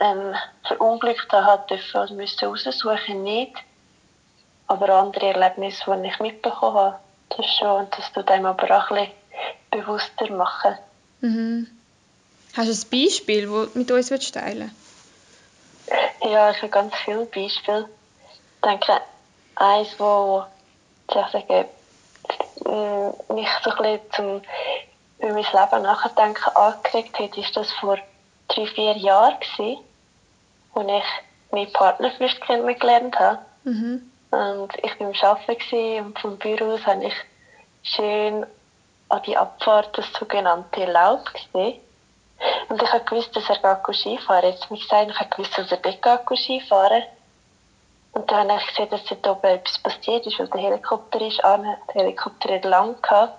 [0.00, 0.34] ähm,
[0.66, 3.52] verunglückt habe dürfen oder müssen raussuchen, nicht.
[4.70, 6.96] Aber andere Erlebnisse, die ich mitbekommen habe,
[7.30, 9.12] das schon, und das tut einem aber auch ein bisschen
[9.72, 10.78] bewusster machen.
[11.22, 11.66] Mhm.
[12.56, 14.70] Hast du ein Beispiel, das du mit uns teilen
[15.88, 16.32] willst?
[16.32, 17.88] Ja, ich habe ganz viele Beispiele.
[18.28, 19.00] Ich denke,
[19.56, 20.44] eins, wo,
[21.08, 21.66] ich sagen,
[22.66, 24.42] äh, mich so ein bisschen zum,
[25.18, 27.98] über mein Leben nachdenken angeregt hat, ist das vor
[28.46, 29.82] drei, vier Jahren gewesen,
[30.74, 33.40] als ich meinen Partner frisch kennengelernt habe.
[33.64, 34.10] Mhm.
[34.30, 37.14] Und ich war am Arbeiten und vom Büro aus habe ich
[37.82, 38.46] schön
[39.08, 41.80] an die Abfahrt das sogenannte Laub gesehen.
[42.68, 44.50] Und ich habe gewusst, dass er geht Skifahren.
[44.50, 47.02] Jetzt habe ich gesagt, ich habe gewusst, dass er dort geht Skifahren.
[48.12, 51.44] Und dann habe ich gesehen, dass dort oben etwas passiert ist, weil der Helikopter ist
[51.44, 51.62] an.
[51.62, 53.34] Der Helikopter hat lang gehabt.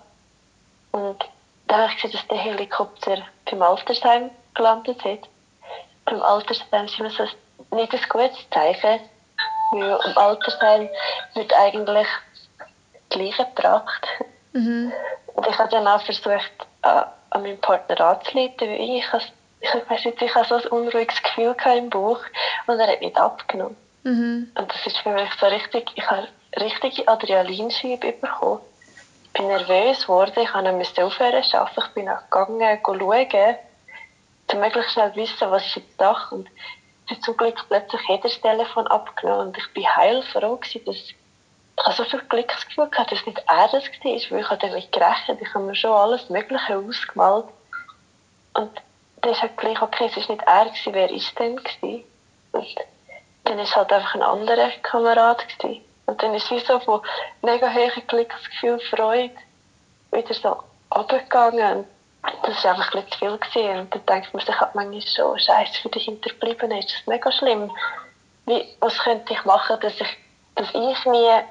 [0.91, 1.23] Und
[1.67, 3.17] dann habe ich gesehen, dass der Helikopter
[3.49, 5.29] beim Altersheim gelandet hat.
[6.05, 7.23] Beim Altersheim ist immer so
[7.75, 8.99] nicht ein gutes Zeichen,
[9.71, 10.89] weil im Altersheim
[11.33, 12.07] wird eigentlich
[13.09, 14.07] gleich gebracht.
[14.53, 14.91] Mhm.
[15.33, 19.89] Und ich habe dann auch versucht, an, an meinen Partner anzuleiten, weil ich, ich, ich
[19.89, 22.19] weiß nicht, ich hatte so ein unruhiges Gefühl im Bauch
[22.67, 23.77] und er hat nicht abgenommen.
[24.03, 24.51] Mhm.
[24.55, 26.27] Und das ist für mich so richtig, ich habe
[26.59, 28.61] richtige Adrenalinschübe bekommen.
[29.25, 31.81] Ich bin nervös geworden, ich musste aufhören zu arbeiten.
[31.87, 33.55] Ich bin auch gegangen, schauen,
[34.51, 36.31] um möglichst schnell wissen, was ist jetzt.
[36.31, 36.49] Und
[37.19, 41.15] zum Glück plötzlich jedes Telefon abgenommen und ich war heilfroh, gewesen, dass ich
[41.95, 45.41] so viel Glücksgefühl gehabt, dass nicht er das war, weil ich habe damit gerechnet.
[45.41, 47.45] Ich habe mir schon alles Mögliche ausgemalt.
[48.53, 48.81] Und
[49.21, 51.55] dann ist halt gleich, okay, es war nicht er, gewesen, wer ist denn?
[51.55, 52.03] Gewesen?
[52.51, 52.75] Und
[53.45, 55.43] dann es halt einfach ein anderer Kamerad.
[55.57, 55.83] Gewesen.
[56.05, 57.01] Und dann ist es so von
[57.41, 59.33] mega hohem Glücksgefühl, Freude
[60.11, 60.61] wieder so
[60.93, 61.85] runtergegangen.
[62.23, 63.37] Das war einfach ein zu viel.
[63.37, 63.79] Gewesen.
[63.79, 67.31] Und dann denkt man sich halt manchmal so, Scheiße, für die Hinterbliebenen ist das mega
[67.31, 67.71] schlimm.
[68.45, 70.17] Wie, was könnte ich machen, dass ich,
[70.55, 71.43] dass ich nie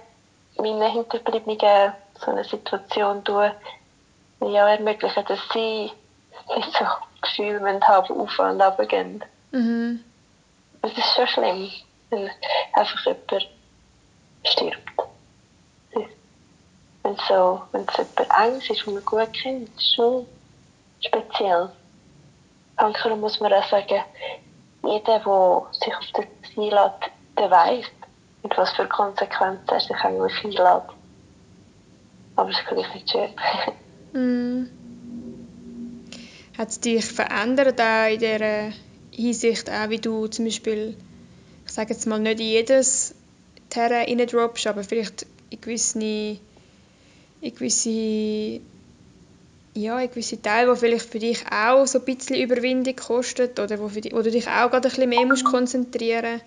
[0.59, 3.55] meinen Hinterbliebenen so eine Situation tue,
[4.41, 5.93] ja, ermöglichen, dass sie
[6.57, 6.85] nicht so
[7.23, 9.25] Gefühle haben, auf und ab gehen.
[9.53, 10.05] Mhm.
[10.83, 11.71] Es ist schon schlimm,
[12.11, 12.31] wenn
[12.73, 13.49] einfach jemand
[14.45, 14.81] stirbt.
[17.03, 20.27] Wenn es so, wenn es jemand Angst ist, den man gut kennt, ist schon
[21.01, 21.71] speziell.
[22.77, 24.03] Manchmal muss man auch sagen,
[24.85, 27.87] jeder, der sich auf das einlässt, der weiss,
[28.43, 30.89] mit was für Konsequenzen er sich eigentlich einlässt.
[32.37, 33.31] Aber es ist gleich nicht schön.
[34.13, 34.71] mm.
[36.57, 38.73] Hat es dich verändert auch in dieser
[39.13, 40.97] Hinsicht, auch wie du zum Beispiel,
[41.67, 43.15] ich sage jetzt mal, nicht in jedes
[43.69, 46.39] Terrain droppst, aber vielleicht in gewisse, in
[47.41, 48.61] gewisse
[49.75, 53.79] ja, ein gewisser Teil, der vielleicht für dich auch so ein bisschen Überwindung kostet oder
[53.79, 56.41] wo, dich, wo du dich auch gerade ein bisschen mehr musst konzentrieren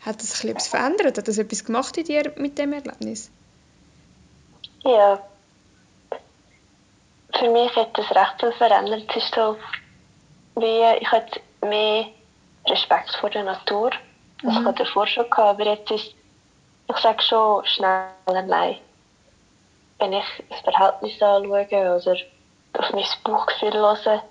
[0.00, 1.18] Hat das etwas verändert?
[1.18, 3.30] Hat das etwas gemacht in dir mit dem Erlebnis?
[4.84, 5.20] Ja.
[7.38, 9.04] Für mich hat das recht viel verändert.
[9.08, 9.56] Es ist so,
[10.56, 12.06] wie ich hatte mehr
[12.66, 13.90] Respekt vor der Natur.
[14.42, 14.64] Das mhm.
[14.64, 16.14] hatte ich davor schon gehabt, aber jetzt ist,
[16.88, 18.78] ich sage schon schneller Nein
[19.98, 22.16] wenn ich das Verhältnis anschaue oder
[22.74, 24.22] auf mein Bauchgefühl höre.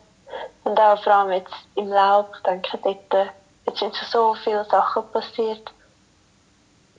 [0.63, 3.29] Und auch vor allem jetzt im Laub, ich denke dort,
[3.65, 5.71] jetzt sind so viele Sachen passiert.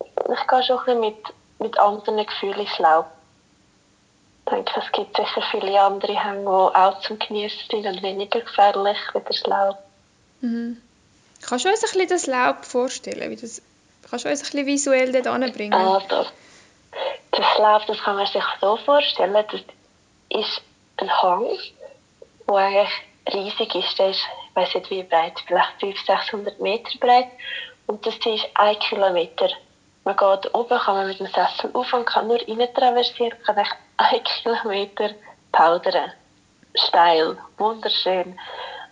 [0.01, 1.17] Ich gehe schon ein bisschen mit,
[1.59, 3.07] mit anderen Gefühlen ins Laub.
[4.47, 8.41] Ich denke, es gibt sicher viele andere Hänge, die auch zum Genießen sind und weniger
[8.41, 9.79] gefährlich wie das Laub.
[10.41, 10.81] Mhm.
[11.47, 13.31] Kannst du uns ein bisschen das Laub vorstellen?
[13.31, 13.63] Wie das,
[14.09, 15.75] kannst du uns ein bisschen visuell dort anbringen?
[15.75, 16.03] Ah,
[17.59, 19.61] Lauf, das kann man sich so vorstellen, das
[20.31, 20.63] ist
[20.97, 21.47] ein Hang,
[22.49, 22.89] eigentlich
[23.33, 23.99] riesig ist.
[23.99, 27.29] Der ist, ich weiß nicht wie breit, vielleicht 500, 600 Meter breit.
[27.87, 29.49] Und das ist ein Kilometer.
[30.05, 33.59] Man geht oben, kann man mit dem Sessel auf und kann nur rein traversieren, kann
[33.59, 35.11] echt einen Kilometer
[35.53, 36.13] powdern.
[36.75, 38.39] Steil, wunderschön.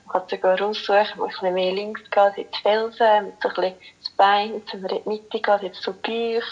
[0.06, 3.54] Man kann sogar raussuchen, man bisschen mehr links geht, sind die Felsen, mit so ein
[3.54, 6.42] bisschen das Bein, in die Mitte geht, sind so Bücher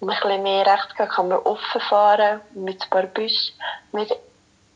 [0.00, 3.54] ein bisschen mehr rechts gehen, kann man offen fahren, mit ein paar Büschen,
[3.92, 4.12] mit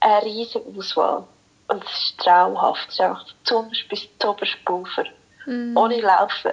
[0.01, 1.25] einer riesigen Auswahl.
[1.69, 2.89] Und es ist traumhaft.
[2.89, 5.05] Es ist einfach zum bis zum obersten Pulver.
[5.47, 5.77] Mm.
[5.77, 6.53] Ohne Laufen.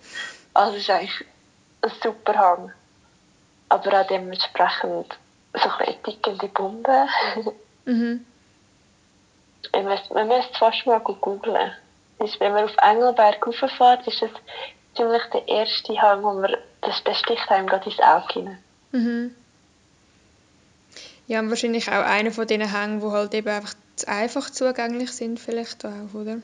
[0.54, 1.24] also es ist eigentlich
[1.82, 2.72] ein super Hang.
[3.68, 5.18] Aber auch dementsprechend
[5.54, 7.08] so ein bisschen dickende Bomben.
[7.84, 8.26] mhm.
[9.72, 11.72] Man müsste, man müsste fast mal googeln.
[12.38, 14.30] Wenn man auf Engelberg rauffährt, ist es
[14.96, 18.58] ziemlich der erste Hang, wo man das besticht einem gerade ins Auge hinein.
[18.92, 19.34] Mhm.
[21.26, 25.12] Ja, und wahrscheinlich auch einer von diesen Hängen, die halt eben einfach zu einfach zugänglich
[25.12, 26.38] sind, vielleicht auch, oder?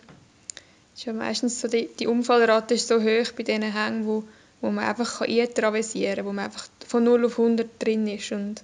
[0.97, 4.25] ist ja meistens so, die, die Unfallrate ist so hoch bei diesen Hängen, wo,
[4.63, 8.63] wo man einfach eintraversieren kann, wo man einfach von 0 auf 100 drin ist und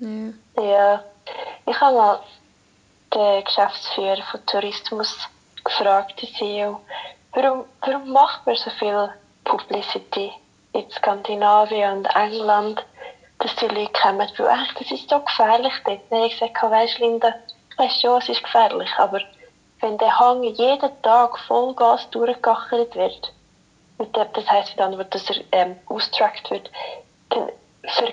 [0.00, 0.62] ja.
[0.62, 1.04] ja.
[1.66, 2.20] Ich habe mal
[3.14, 5.16] den Geschäftsführer von Tourismus
[5.64, 6.80] gefragt, die CEO,
[7.42, 9.10] warum, warum macht man so viel
[9.44, 10.32] Publicity
[10.72, 12.84] in Skandinavien und England,
[13.38, 16.00] dass die Leute kommen, weil echt, das ist so gefährlich dort.
[16.10, 17.34] Dann habe ich gesagt, weisst Linda,
[17.70, 19.20] ich weiss schon, es ist gefährlich, aber
[19.80, 23.32] wenn der Hang jeden Tag Vollgas durchgekachert wird,
[24.12, 26.70] das heisst dann, dass er ähm, austrackt wird,
[27.30, 27.48] dann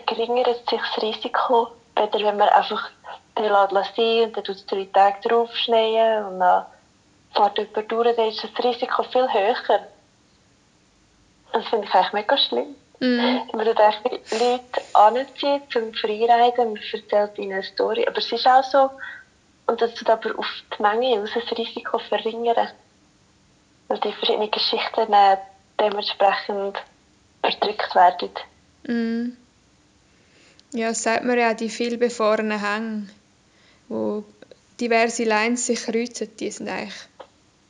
[0.06, 2.90] verringert sich das Risiko, wenn man einfach
[3.38, 6.66] den lässt und dann tut es drei Tage drauf schneien und dann
[7.38, 9.88] jemand durch, dann ist das Risiko viel höher.
[11.54, 12.76] Das finde ich eigentlich mega schlimm.
[13.00, 13.42] Mhm.
[13.54, 18.06] Man tut eigentlich Leute anziehen zum Freireiten, man erzählt ihnen eine Story.
[18.08, 18.90] Aber es ist auch so,
[19.68, 20.48] und das tut aber auf
[20.78, 22.70] die Menge aus das Risiko verringern.
[23.88, 25.14] Weil die verschiedenen Geschichten
[25.80, 26.78] dementsprechend
[27.42, 28.32] erdrückt werden.
[28.84, 29.38] Mhm.
[30.74, 33.10] Ja, das sagt man ja, die viel befahrenen Hänge,
[33.88, 34.24] wo
[34.80, 37.07] diverse Lines sich kreuzen, die sind eigentlich,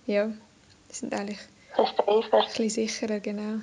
[0.07, 1.39] ja, die sind eigentlich
[1.77, 3.61] ein bisschen sicherer, genau.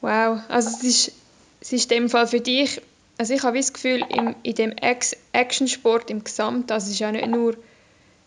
[0.00, 1.12] Wow, also es ist,
[1.60, 2.82] es ist in dem Fall für dich,
[3.16, 4.74] also ich habe das Gefühl, im, in dem
[5.32, 7.56] Actionsport im Gesamt, also es ist ja nicht nur,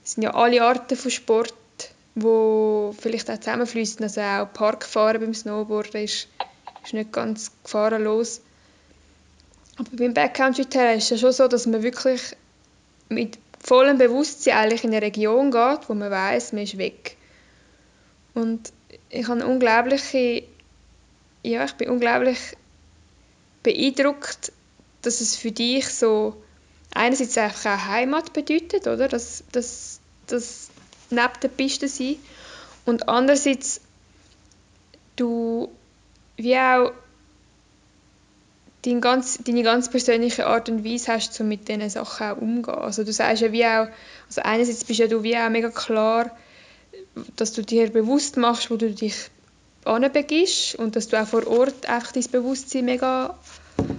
[0.04, 1.54] es sind ja alle Arten von Sport,
[2.16, 6.28] wo vielleicht auch zusammenfließen, also auch Parkfahren beim Snowboarden ist,
[6.84, 8.42] ist nicht ganz gefahrenlos.
[9.76, 12.22] Aber beim Backcountry Terrain ist es ja schon so, dass man wirklich
[13.10, 17.18] mit vollem Bewusstsein eigentlich in eine Region geht, wo man weiß, man ist weg.
[18.34, 18.72] Und
[19.10, 20.44] ich habe unglaubliche
[21.44, 22.40] ja, ich bin unglaublich
[23.64, 24.52] beeindruckt,
[25.02, 26.42] dass es für dich so
[26.94, 29.08] einerseits einfach auch Heimat bedeutet, oder?
[29.08, 30.70] Dass, dass, dass
[31.10, 32.18] neben der Piste sein
[32.86, 33.82] und andererseits
[35.16, 35.72] du
[36.36, 36.92] wie auch
[38.86, 42.80] deine ganz, deine ganz persönliche Art und Weise hast, um mit diesen Sachen auch umzugehen.
[42.80, 43.88] Also du sagst ja wie auch,
[44.28, 46.32] also einerseits bist ja du wie auch mega klar,
[47.36, 49.16] dass du dir bewusst machst, wo du dich
[49.86, 53.38] anbegibst und dass du auch vor Ort einfach dein Bewusstsein mega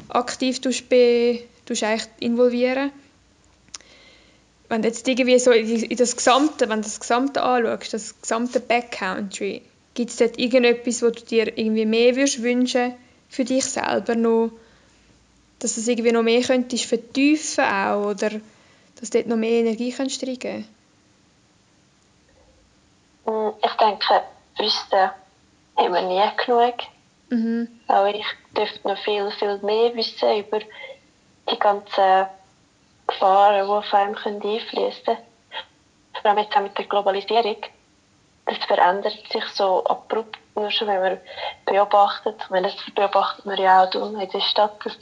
[0.08, 1.40] aktiv be,
[2.20, 2.90] involvieren
[4.68, 9.62] wenn du jetzt irgendwie so in das Gesamte, wenn das Gesamte anschaust, das gesamte Backcountry,
[9.94, 12.92] gibt es dort irgendetwas, wo du dir irgendwie mehr würdest wünschen
[13.28, 14.52] für dich selber noch,
[15.58, 18.30] dass du es irgendwie noch mehr könntest vertiefen auch, oder
[19.00, 20.66] dass du dort noch mehr Energie könntest reingeben?
[23.26, 24.22] Mm, ich denke,
[24.58, 25.12] wüsste
[25.76, 26.74] haben wir nie genug.
[27.30, 27.68] Mhm.
[27.86, 30.60] Aber ich dürfte noch viel, viel mehr wissen über
[31.50, 32.26] die ganzen
[33.06, 35.18] Gefahren, die auf einem einfließen können.
[36.20, 37.56] Vor allem jetzt auch mit der Globalisierung.
[38.46, 41.18] Das verändert sich so abrupt, nur schon wenn man
[41.66, 44.96] beobachtet, weil das beobachtet man ja auch in der Stadt, dass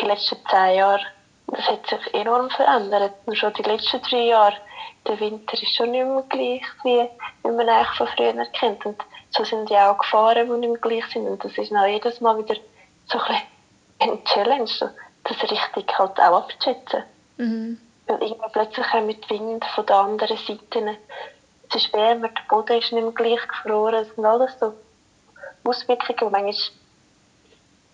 [0.00, 1.02] die letzten zehn Jahre,
[1.48, 3.14] das hat sich enorm verändert.
[3.26, 4.56] Nur schon die letzten drei Jahre,
[5.06, 7.08] der Winter ist schon nicht mehr gleich, wie,
[7.42, 8.84] wie man eigentlich von früher kennt.
[8.84, 11.26] Und so sind ja auch Gefahren, die nicht mehr gleich sind.
[11.26, 12.56] Und das ist dann jedes Mal wieder
[13.06, 13.42] so ein
[13.98, 14.70] eine Challenge,
[15.24, 17.04] das richtig halt auch abzuschätzen.
[17.36, 17.78] Mhm.
[18.06, 20.96] Weil irgendwann plötzlich kommen die Wind von der anderen Seite.
[21.68, 23.92] Es ist wärmer, der Boden ist nicht mehr gleich gefroren.
[23.92, 24.74] Das sind alles so
[25.64, 26.54] Auswirkungen, die manchmal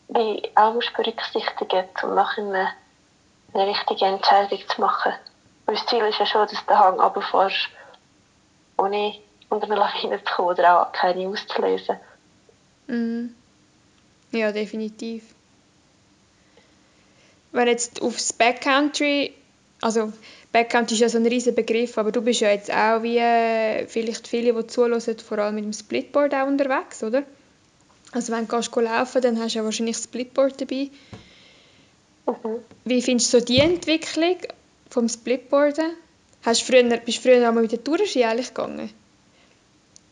[0.09, 2.69] wie auch musst berücksichtigen um nachher eine,
[3.53, 5.13] eine richtige Entscheidung zu machen.
[5.67, 7.69] Das Ziel ist ja schon, dass den Hang runterfährst,
[8.77, 9.15] ohne
[9.49, 11.97] unter eine Lawine zu kommen oder auch keine auszulösen.
[12.87, 13.35] Mhm.
[14.33, 15.25] Ja, definitiv.
[17.53, 19.33] Wenn jetzt aufs Backcountry,
[19.81, 20.13] also
[20.53, 23.87] Backcountry ist ja so ein riesiger Begriff, aber du bist ja jetzt auch wie äh,
[23.87, 27.23] vielleicht viele, die zuhören, vor allem mit dem Splitboard auch unterwegs, oder?
[28.15, 30.91] Also wenn du gehst laufen dann hast du ja wahrscheinlich das Splitboard dabei.
[32.27, 32.61] Mhm.
[32.85, 34.37] Wie findest du so die Entwicklung
[34.89, 35.97] vom Splitboarden?
[36.45, 38.91] Hast du früher, bist du früher einmal mit der Tourenski eigentlich gegangen?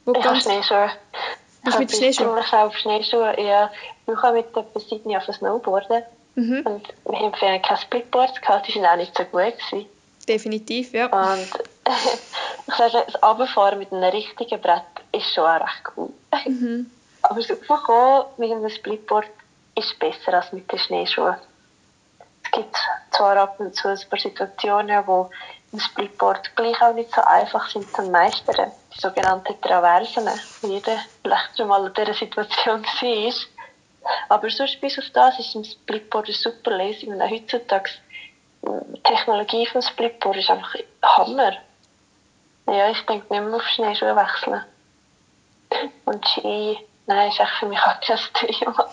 [0.04, 0.42] Wo ich ganz...
[0.42, 0.90] Schneeschuhe.
[1.64, 2.38] Bist du mit Schneeschuhen?
[2.38, 3.70] Ich habe Schneeschuhe, ja.
[4.06, 6.02] Ich habe mit etwa Sydney auf Snowboarden.
[6.34, 6.62] Mhm.
[6.64, 9.54] Und wir haben für kein Splitboard gehabt, die waren auch nicht so gut.
[9.70, 9.86] Gewesen.
[10.26, 11.06] Definitiv, ja.
[11.06, 11.46] Und
[12.66, 16.10] ich sage, das Abfahren mit einem richtigen Brett ist schon auch recht cool.
[16.46, 16.90] Mhm.
[17.22, 19.26] Aber das Aufkommen mit einem Splitboard
[19.76, 21.36] ist besser als mit den Schneeschuhen.
[22.44, 22.76] Es gibt
[23.10, 25.30] zwar ab und zu ein paar Situationen, wo
[25.72, 28.72] ein Splitboard gleich auch nicht so einfach sind zu meistern.
[28.94, 30.28] Die sogenannten Traversen,
[30.62, 33.32] wie jeder vielleicht schon mal in dieser Situation war.
[34.28, 37.14] Aber sonst bis auf das ist ein Splitboard eine super Lösung.
[37.14, 37.90] Und heutzutage
[38.62, 41.52] die Technologie des Splitboard ist einfach Hammer.
[42.66, 44.64] Ja, ich denke nicht mehr auf Schneeschuhe wechseln.
[46.04, 48.88] Und Ski, nein, ist echt für mich auch kein Thema.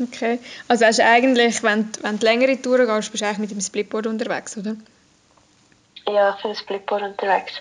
[0.00, 0.38] Okay.
[0.68, 3.60] Also hast du eigentlich, wenn, wenn du längere Touren gehst, bist du eigentlich mit dem
[3.60, 4.76] Splitboard unterwegs, oder?
[6.06, 7.54] Ja, für ein Splitboard unterwegs.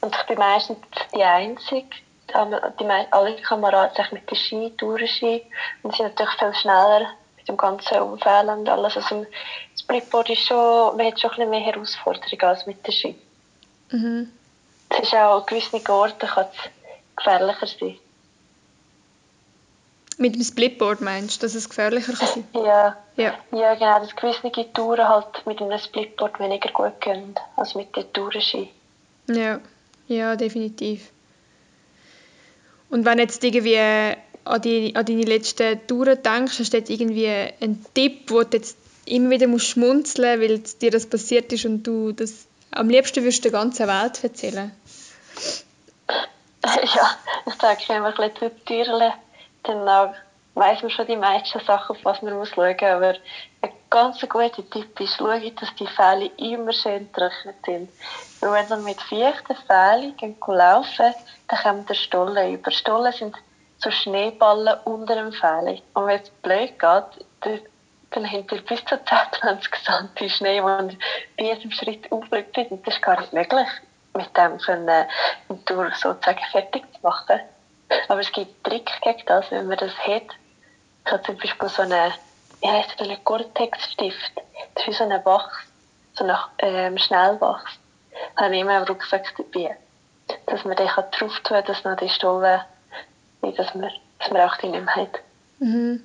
[0.00, 0.78] Und ich bin meistens
[1.14, 1.88] die Einzige,
[2.28, 5.42] die, alle Kameraden mit der Ski, Tourenski,
[5.82, 8.96] und sind natürlich viel schneller mit dem ganzen Umfeld und alles.
[8.96, 12.92] Also das Splitboard ist schon, man hat schon ein bisschen mehr Herausforderungen als mit der
[12.92, 13.18] Ski.
[13.90, 14.30] Mhm.
[14.90, 16.70] Es ist auch an gewissen Orten kann es
[17.16, 17.98] gefährlicher sein.
[20.18, 22.44] Mit dem Splitboard meinst du, dass es gefährlicher kann sein?
[22.54, 22.96] Ja.
[23.16, 23.34] ja.
[23.52, 28.10] Ja, genau, dass gewisse Touren halt mit einem Splitboard weniger gut gehen als mit den
[28.12, 28.70] Tourenski.
[29.28, 29.60] Ja,
[30.08, 31.10] ja, definitiv.
[32.88, 33.78] Und wenn jetzt irgendwie
[34.44, 38.56] an, die, an deine letzten Touren denkst, hast du jetzt irgendwie einen Tipp, wo du
[38.56, 42.88] jetzt immer wieder musst schmunzeln musst, weil dir das passiert ist und du das am
[42.88, 44.70] liebsten würdest der ganzen Welt erzählen?
[46.94, 47.10] Ja,
[47.46, 49.12] ich sage einfach ein bisschen Türle,
[49.62, 50.14] dann
[50.54, 52.82] weiss man schon die meisten Sachen, auf was man muss schauen muss.
[52.82, 53.14] Aber
[53.62, 57.90] ein ganz guter Tipp ist, schau, dass die Fälle immer schön trocknet sind.
[58.40, 60.14] Weil wenn dann mit feuchten Fählen
[60.46, 61.14] laufen,
[61.48, 62.70] dann kommen der Stollen über.
[62.70, 63.36] Stollen sind
[63.78, 65.82] so Schneeballen unter dem Fähli.
[65.94, 67.60] Und wenn es blöd geht,
[68.10, 70.98] dann, haben wir bis zu 10, 20 cm Schnee, die
[71.36, 72.66] bei jedem Schritt auflöpfen.
[72.68, 73.68] Und das ist gar nicht möglich,
[74.16, 75.06] mit dem können,
[75.64, 77.40] Tour sozusagen fertig zu machen.
[78.08, 80.26] Aber es gibt Trick gegen das, wenn man das hat.
[81.04, 82.12] Ich habe zum Beispiel so eine,
[82.60, 84.32] wie heisst das, einen Gore-Tex-Stift.
[84.74, 85.56] Das ist so eine Wachs,
[86.14, 87.78] so eine ähm, Schnellwachs.
[88.36, 89.76] Da habe ich immer im Rucksack dabei.
[90.46, 92.60] Dass man den drauf tun kann, dass noch die Stollen
[93.42, 95.20] dass man, dass man auch die nicht mehr hat.
[95.60, 96.02] Mhm.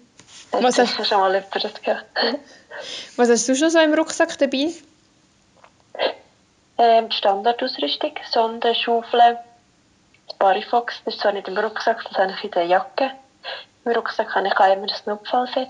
[0.52, 2.06] Was hast du schon mal jemand gehabt.
[3.16, 4.72] Was hast du schon so im Rucksack dabei?
[6.84, 9.38] Ähm, Standardausrüstung, Sonde, Schaufel,
[10.40, 13.12] Barifox, das ist zwar nicht im Rucksack, das habe ich in der Jacke.
[13.86, 15.70] Im Rucksack habe ich auch immer ein Notfallset.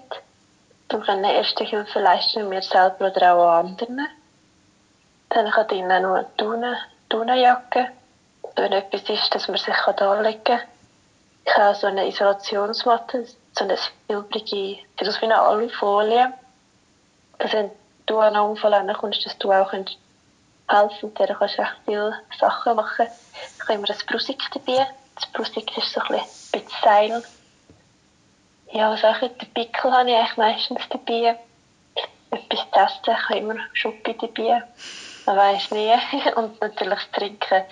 [0.87, 4.07] Dann kann ich erste Hilfe leisten, mir selber oder auch anderen.
[5.27, 6.77] Dann habe ich drinnen noch eine Tune.
[8.55, 10.61] Wenn etwas ist, dass man sich anlegen kann.
[11.45, 16.31] Ich habe so eine Isolationsmatte, so eine silbrige, sieht aus wie eine Alufolie.
[17.37, 17.69] Dass wenn
[18.05, 19.73] du an einen Unfall kommst, dass du auch
[20.71, 21.09] helfen.
[21.09, 23.07] Mit der kannst du echt viele Sachen machen.
[23.55, 24.87] Ich habe immer ein Brusik dabei.
[25.15, 26.19] Das Brusik ist so ein
[26.51, 27.23] bisschen Seil.
[28.73, 31.37] Ja, was auch der Pickel habe ich eigentlich meistens dabei.
[32.31, 34.63] Etwas zu essen, ich habe immer Schoki dabei.
[35.25, 35.93] Man weiß nie.
[36.35, 37.63] Und natürlich das Trinken.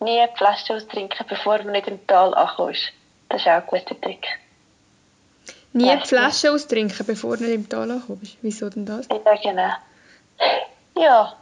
[0.00, 2.92] Nie die Flasche austrinken, bevor man nicht im Tal ankommt.
[3.28, 4.26] Das ist auch ein guter Trick.
[5.74, 8.38] Nie die Flasche austrinken, bevor du im Tal ankommst.
[8.40, 9.06] Wieso denn das?
[9.08, 9.72] Ja, genau.
[10.96, 11.36] Ja,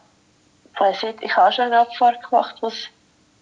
[0.87, 2.74] ich nicht, ich habe schon eine Abfahrt gemacht, was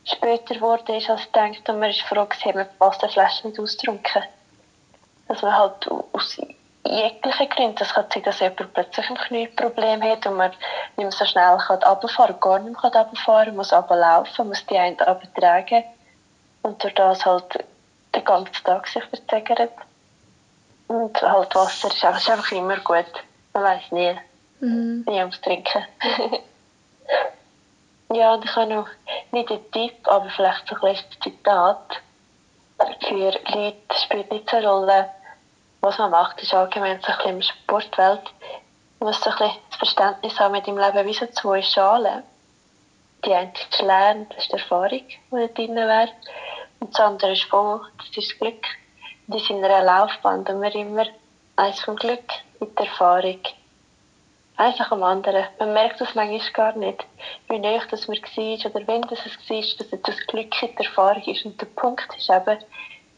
[0.04, 3.58] später geworden ist als gedacht und man ist froh gewesen, man passt eine Flasche nicht
[3.58, 4.22] austrunken.
[5.28, 6.38] Dass man halt aus
[6.84, 11.10] jeglichen Gründen, das kann sein, dass jemand plötzlich ein Knieproblem hat und man nicht mehr
[11.10, 14.98] so schnell kann runterfahren kann, gar nicht mehr runterfahren kann, muss runterlaufen, muss die einen
[15.00, 15.84] runtertragen
[16.62, 17.64] und durch das halt
[18.14, 19.72] den ganzen Tag sich verzögert.
[20.88, 23.06] Und halt Wasser ist einfach, ist einfach immer gut.
[23.52, 24.16] Man weiß nie.
[24.60, 25.04] Mhm.
[25.08, 25.84] Nie ums Trinken.
[28.12, 28.88] ja, und ich habe noch
[29.32, 32.02] nicht einen Tipp, aber vielleicht so ein kleines Zitat.
[33.08, 35.10] Für Leute spielt nicht so eine Rolle,
[35.80, 36.36] was man macht.
[36.36, 38.22] Das ist allgemein so ein bisschen in der Sportwelt.
[39.00, 42.22] Man muss so ein bisschen das Verständnis haben mit dem Leben wie so zwei Schalen.
[43.24, 46.10] Die eine ist Lernen, das ist die Erfahrung, die da drin wäre.
[46.80, 48.64] Und das andere ist voll, das ist das Glück.
[49.26, 51.06] Und in seiner Laufbahn tun wir immer
[51.56, 52.24] eins vom Glück
[52.60, 53.40] mit der Erfahrung.
[54.58, 55.44] Eins nach dem anderen.
[55.58, 57.04] Man merkt das manchmal gar nicht,
[57.48, 60.86] wie neu das mir war oder wenn das es war, dass das Glück in der
[60.86, 61.44] Erfahrung ist.
[61.44, 62.58] Und der Punkt ist eben,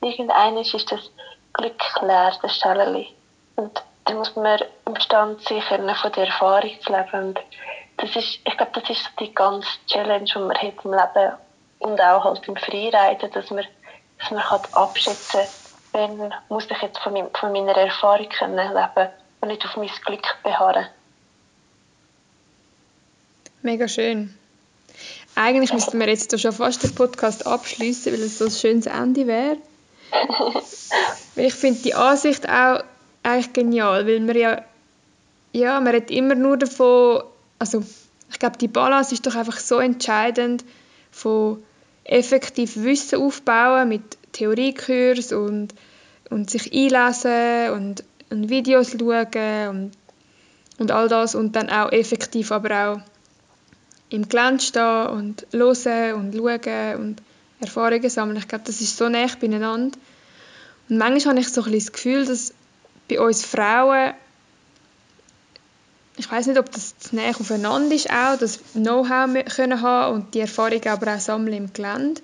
[0.01, 1.13] irgendeines ist das
[1.53, 3.15] Glück leer, das Schäleli.
[3.55, 7.29] Und da muss man imstand sein, von der Erfahrung zu leben.
[7.29, 7.41] Und
[7.99, 11.33] das ist, ich glaube, das ist so die ganze Challenge, die man hat im Leben
[11.81, 13.65] und auch halt im Freiriden, dass man,
[14.19, 15.41] dass man halt abschätzen
[15.93, 19.11] kann, wenn muss ich jetzt von, mein, von meiner Erfahrung können leben
[19.41, 20.89] und nicht auf mein Glück beharren.
[23.69, 24.33] Mega schön.
[25.35, 29.27] Eigentlich müssten wir jetzt schon fast den Podcast abschließen, weil es so ein schönes Ende
[29.27, 29.59] wäre.
[31.35, 32.83] weil ich finde die Ansicht auch
[33.23, 34.65] eigentlich genial, weil man ja,
[35.53, 37.25] ja, man redet immer nur davon,
[37.59, 37.85] also
[38.31, 40.65] ich glaube, die Balance ist doch einfach so entscheidend
[41.11, 41.63] von
[42.05, 45.75] effektiv Wissen aufbauen mit Theoriekurs und,
[46.31, 49.91] und sich einlesen und, und Videos schauen und,
[50.79, 53.18] und all das und dann auch effektiv aber auch
[54.11, 57.23] im Gelände stehen und hören und schauen und
[57.61, 58.37] Erfahrungen sammeln.
[58.39, 59.97] Ich glaube, das ist so nah beieinander.
[60.89, 62.55] Und manchmal habe ich so ein das Gefühl, dass
[63.09, 64.15] bei uns Frauen
[66.19, 70.35] ich weiß nicht, ob das zu näher aufeinander ist auch, das Know-how können haben und
[70.35, 72.21] die Erfahrung aber auch sammeln im Gelände,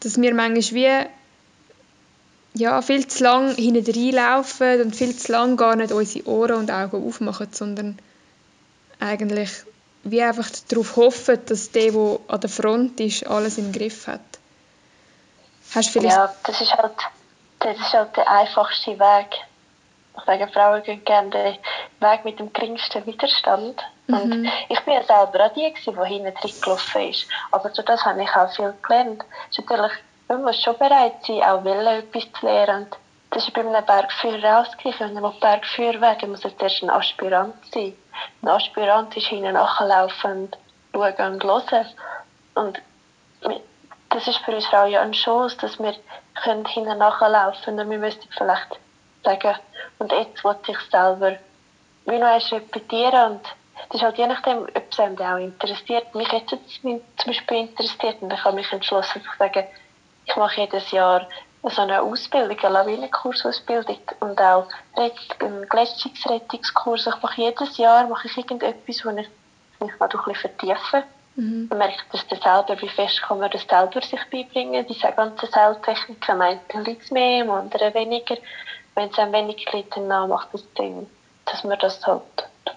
[0.00, 1.06] dass wir manchmal wie
[2.54, 6.70] ja, viel zu lang hinten reinlaufen und viel zu lang gar nicht unsere Ohren und
[6.70, 7.98] Augen aufmachen, sondern
[8.98, 9.50] eigentlich
[10.04, 14.20] wie einfach darauf hoffen, dass der, der an der Front ist, alles im Griff hat.
[15.74, 16.94] Hast vielleicht ja, das ist, halt,
[17.60, 19.28] das ist halt der einfachste Weg
[20.16, 21.58] ich sage, Frauen gehen gerne den
[22.00, 23.82] Weg mit dem geringsten Widerstand.
[24.06, 24.14] Mhm.
[24.14, 27.26] Und ich bin ja selber auch die, die hinten drin gelaufen ist.
[27.50, 29.24] Aber durch das habe ich auch viel gelernt.
[29.50, 29.92] Es ist natürlich,
[30.28, 32.86] man muss schon bereit sein, auch wollen, etwas zu lernen.
[33.30, 35.00] das ist bei einem Bergführer auch das Gleiche.
[35.00, 37.94] Wenn man Bergführer werden muss er zuerst ein Aspirant sein.
[38.42, 40.48] Ein Aspirant ist hinten nachlaufen
[40.92, 41.86] schauen und hören.
[42.54, 42.82] Und
[44.10, 45.94] das ist für uns Frauen ja eine Chance, dass wir
[46.44, 47.80] hinten nachlaufen können.
[47.80, 48.78] Und wir müssten vielleicht
[49.24, 49.56] sagen,
[49.98, 51.36] und jetzt wollte ich selber
[52.06, 53.40] wie noch einmal repetieren und
[53.88, 56.14] das ist halt je nachdem, ob es einem auch interessiert.
[56.14, 59.66] Mich es zum Beispiel interessiert und ich habe mich entschlossen zu sagen,
[60.26, 61.26] ich mache jedes Jahr
[61.70, 67.06] so eine Ausbildung, eine Lawinenkursausbildung und auch einen Gletscherungsrettungskurs.
[67.06, 69.28] Ich mache jedes Jahr mache ich irgendetwas, wo ich
[69.80, 71.04] mich mal ein bisschen vertiefe.
[71.36, 71.66] Mhm.
[71.68, 74.86] Man merkt das dann selber, wie fest kann man das selber sich beibringen.
[74.86, 78.36] Diese ganzen Seiltechniken, meint liegt es mehr, im anderen weniger
[78.94, 81.08] wenn es ein wenig liegt, dann macht es Sinn,
[81.46, 82.22] dass man das halt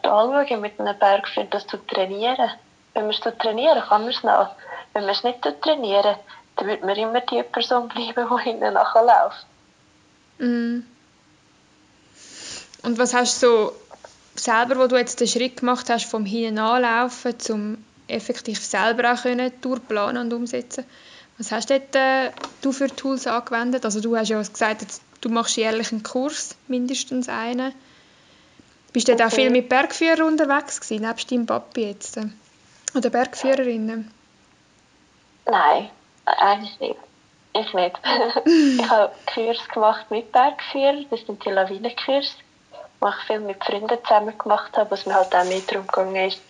[0.03, 2.51] anschauen mit einem Berg für das zu trainieren.
[2.93, 4.49] Wenn man es trainieren kann man es noch.
[4.93, 6.15] Wenn man es nicht trainieren
[6.57, 9.45] dann wird man immer die Person bleiben, die hinten nachher läuft.
[10.39, 10.83] Mm.
[12.83, 13.73] Und was hast du so
[14.35, 19.21] selber, wo du jetzt den Schritt gemacht hast, vom hinten anlaufen, zum effektiv selber auch
[19.23, 20.85] können durchplanen und umsetzen?
[21.37, 22.31] Was hast du, dort, äh,
[22.61, 23.85] du für Tools angewendet?
[23.85, 27.73] Also du hast ja gesagt, jetzt du machst jährlich einen Kurs, mindestens einen.
[28.93, 29.25] Bist du okay.
[29.25, 32.19] auch viel mit Bergführern unterwegs gewesen, nebst deinem Papi jetzt?
[32.95, 34.11] Oder Bergführerinnen?
[35.45, 35.89] Nein,
[36.37, 36.99] eigentlich nicht.
[37.53, 37.95] Ich nicht.
[38.45, 42.35] ich habe Kurs gemacht mit Bergführern, das sind die Lawinenkurs,
[43.01, 46.27] die ich viel mit Freunden zusammen gemacht habe, was mir halt auch mehr darum gegangen
[46.27, 46.41] ist,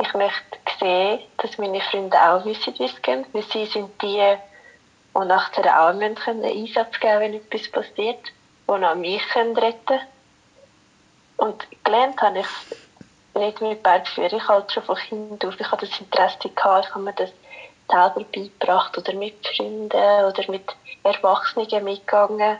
[0.00, 4.36] ich möchte sehen, dass meine Freunde auch wissen, wie es geht, weil sie sind die,
[5.12, 8.20] und nachher auch einen Einsatz geben wenn etwas passiert,
[8.68, 10.00] die noch mich retten können.
[11.36, 12.46] Und gelernt habe ich
[13.34, 14.36] nicht mit Bergführern.
[14.36, 15.58] Ich halt schon von Kind auf.
[15.58, 17.30] Ich hatte das Interesse gehabt, ich habe mir das
[17.90, 22.58] selber beigebracht oder mit Freunden oder mit Erwachsenen mitgegangen.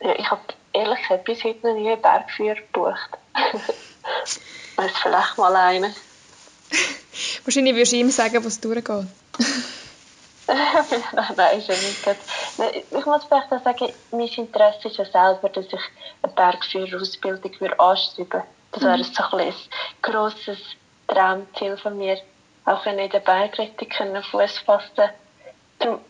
[0.00, 0.42] Ich habe
[0.72, 3.10] ehrlich gesagt bis heute noch nie einen Bergführer gebucht.
[4.76, 5.94] Weiß vielleicht mal einen.
[7.44, 9.06] Wahrscheinlich würdest du ihm sagen, was durchgeht.
[10.46, 12.16] nein, nein, ist ja nicht gut.
[12.90, 15.80] Ich muss vielleicht auch sagen, mein Interesse ist ja selber, dass ich
[16.22, 18.46] eine Bergführerausbildung anstreben würde.
[18.72, 19.04] Das wäre mhm.
[19.04, 19.54] so ein,
[20.02, 20.58] grosses
[21.06, 22.18] Traumziel von mir,
[22.66, 25.10] auch wenn ich der Bergrettung Fuß fassen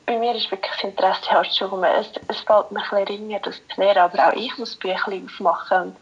[0.07, 3.57] bei mir ist wirklich das Interesse schon, es, es fällt mir ein bisschen ringer, das
[3.57, 5.97] zu lernen, aber auch ich muss Bücher aufmachen und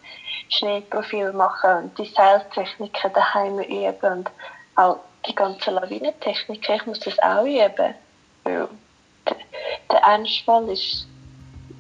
[0.51, 4.31] Schneeprofil machen und die Seiltechniken daheim üben und
[4.77, 7.95] auch die ganze Lawinentechnik, ich muss das auch üben,
[8.45, 8.69] weil
[9.91, 11.07] der, Ernstfall ist,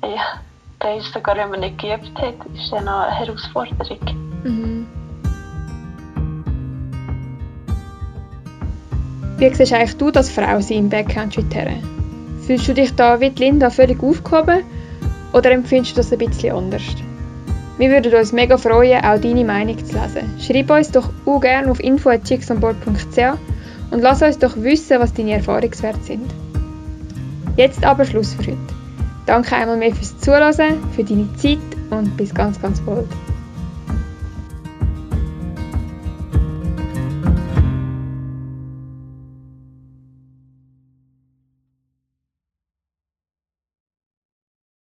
[0.03, 0.41] ja,
[0.83, 3.99] der ist sogar, wenn man nicht geübt hat, ist dann eine Herausforderung.
[4.45, 4.82] Mhm.
[9.43, 11.83] Wie siehst eigentlich du das Frau sein im Backcountry Terrain?
[12.47, 14.63] Fühlst du dich da wie Linda völlig aufgehoben
[15.33, 16.85] oder empfindest du das ein bisschen anders?
[17.77, 20.33] Wir würden uns mega freuen, auch deine Meinung zu lesen.
[20.39, 23.19] Schreib uns doch auch gerne auf info.chicksonboard.ch
[23.91, 26.33] und lass uns doch wissen, was deine Erfahrungswerte sind.
[27.57, 28.59] Jetzt aber Schluss für heute.
[29.27, 31.59] Danke einmal mehr fürs Zuhören, für deine Zeit
[31.91, 33.09] und bis ganz, ganz bald.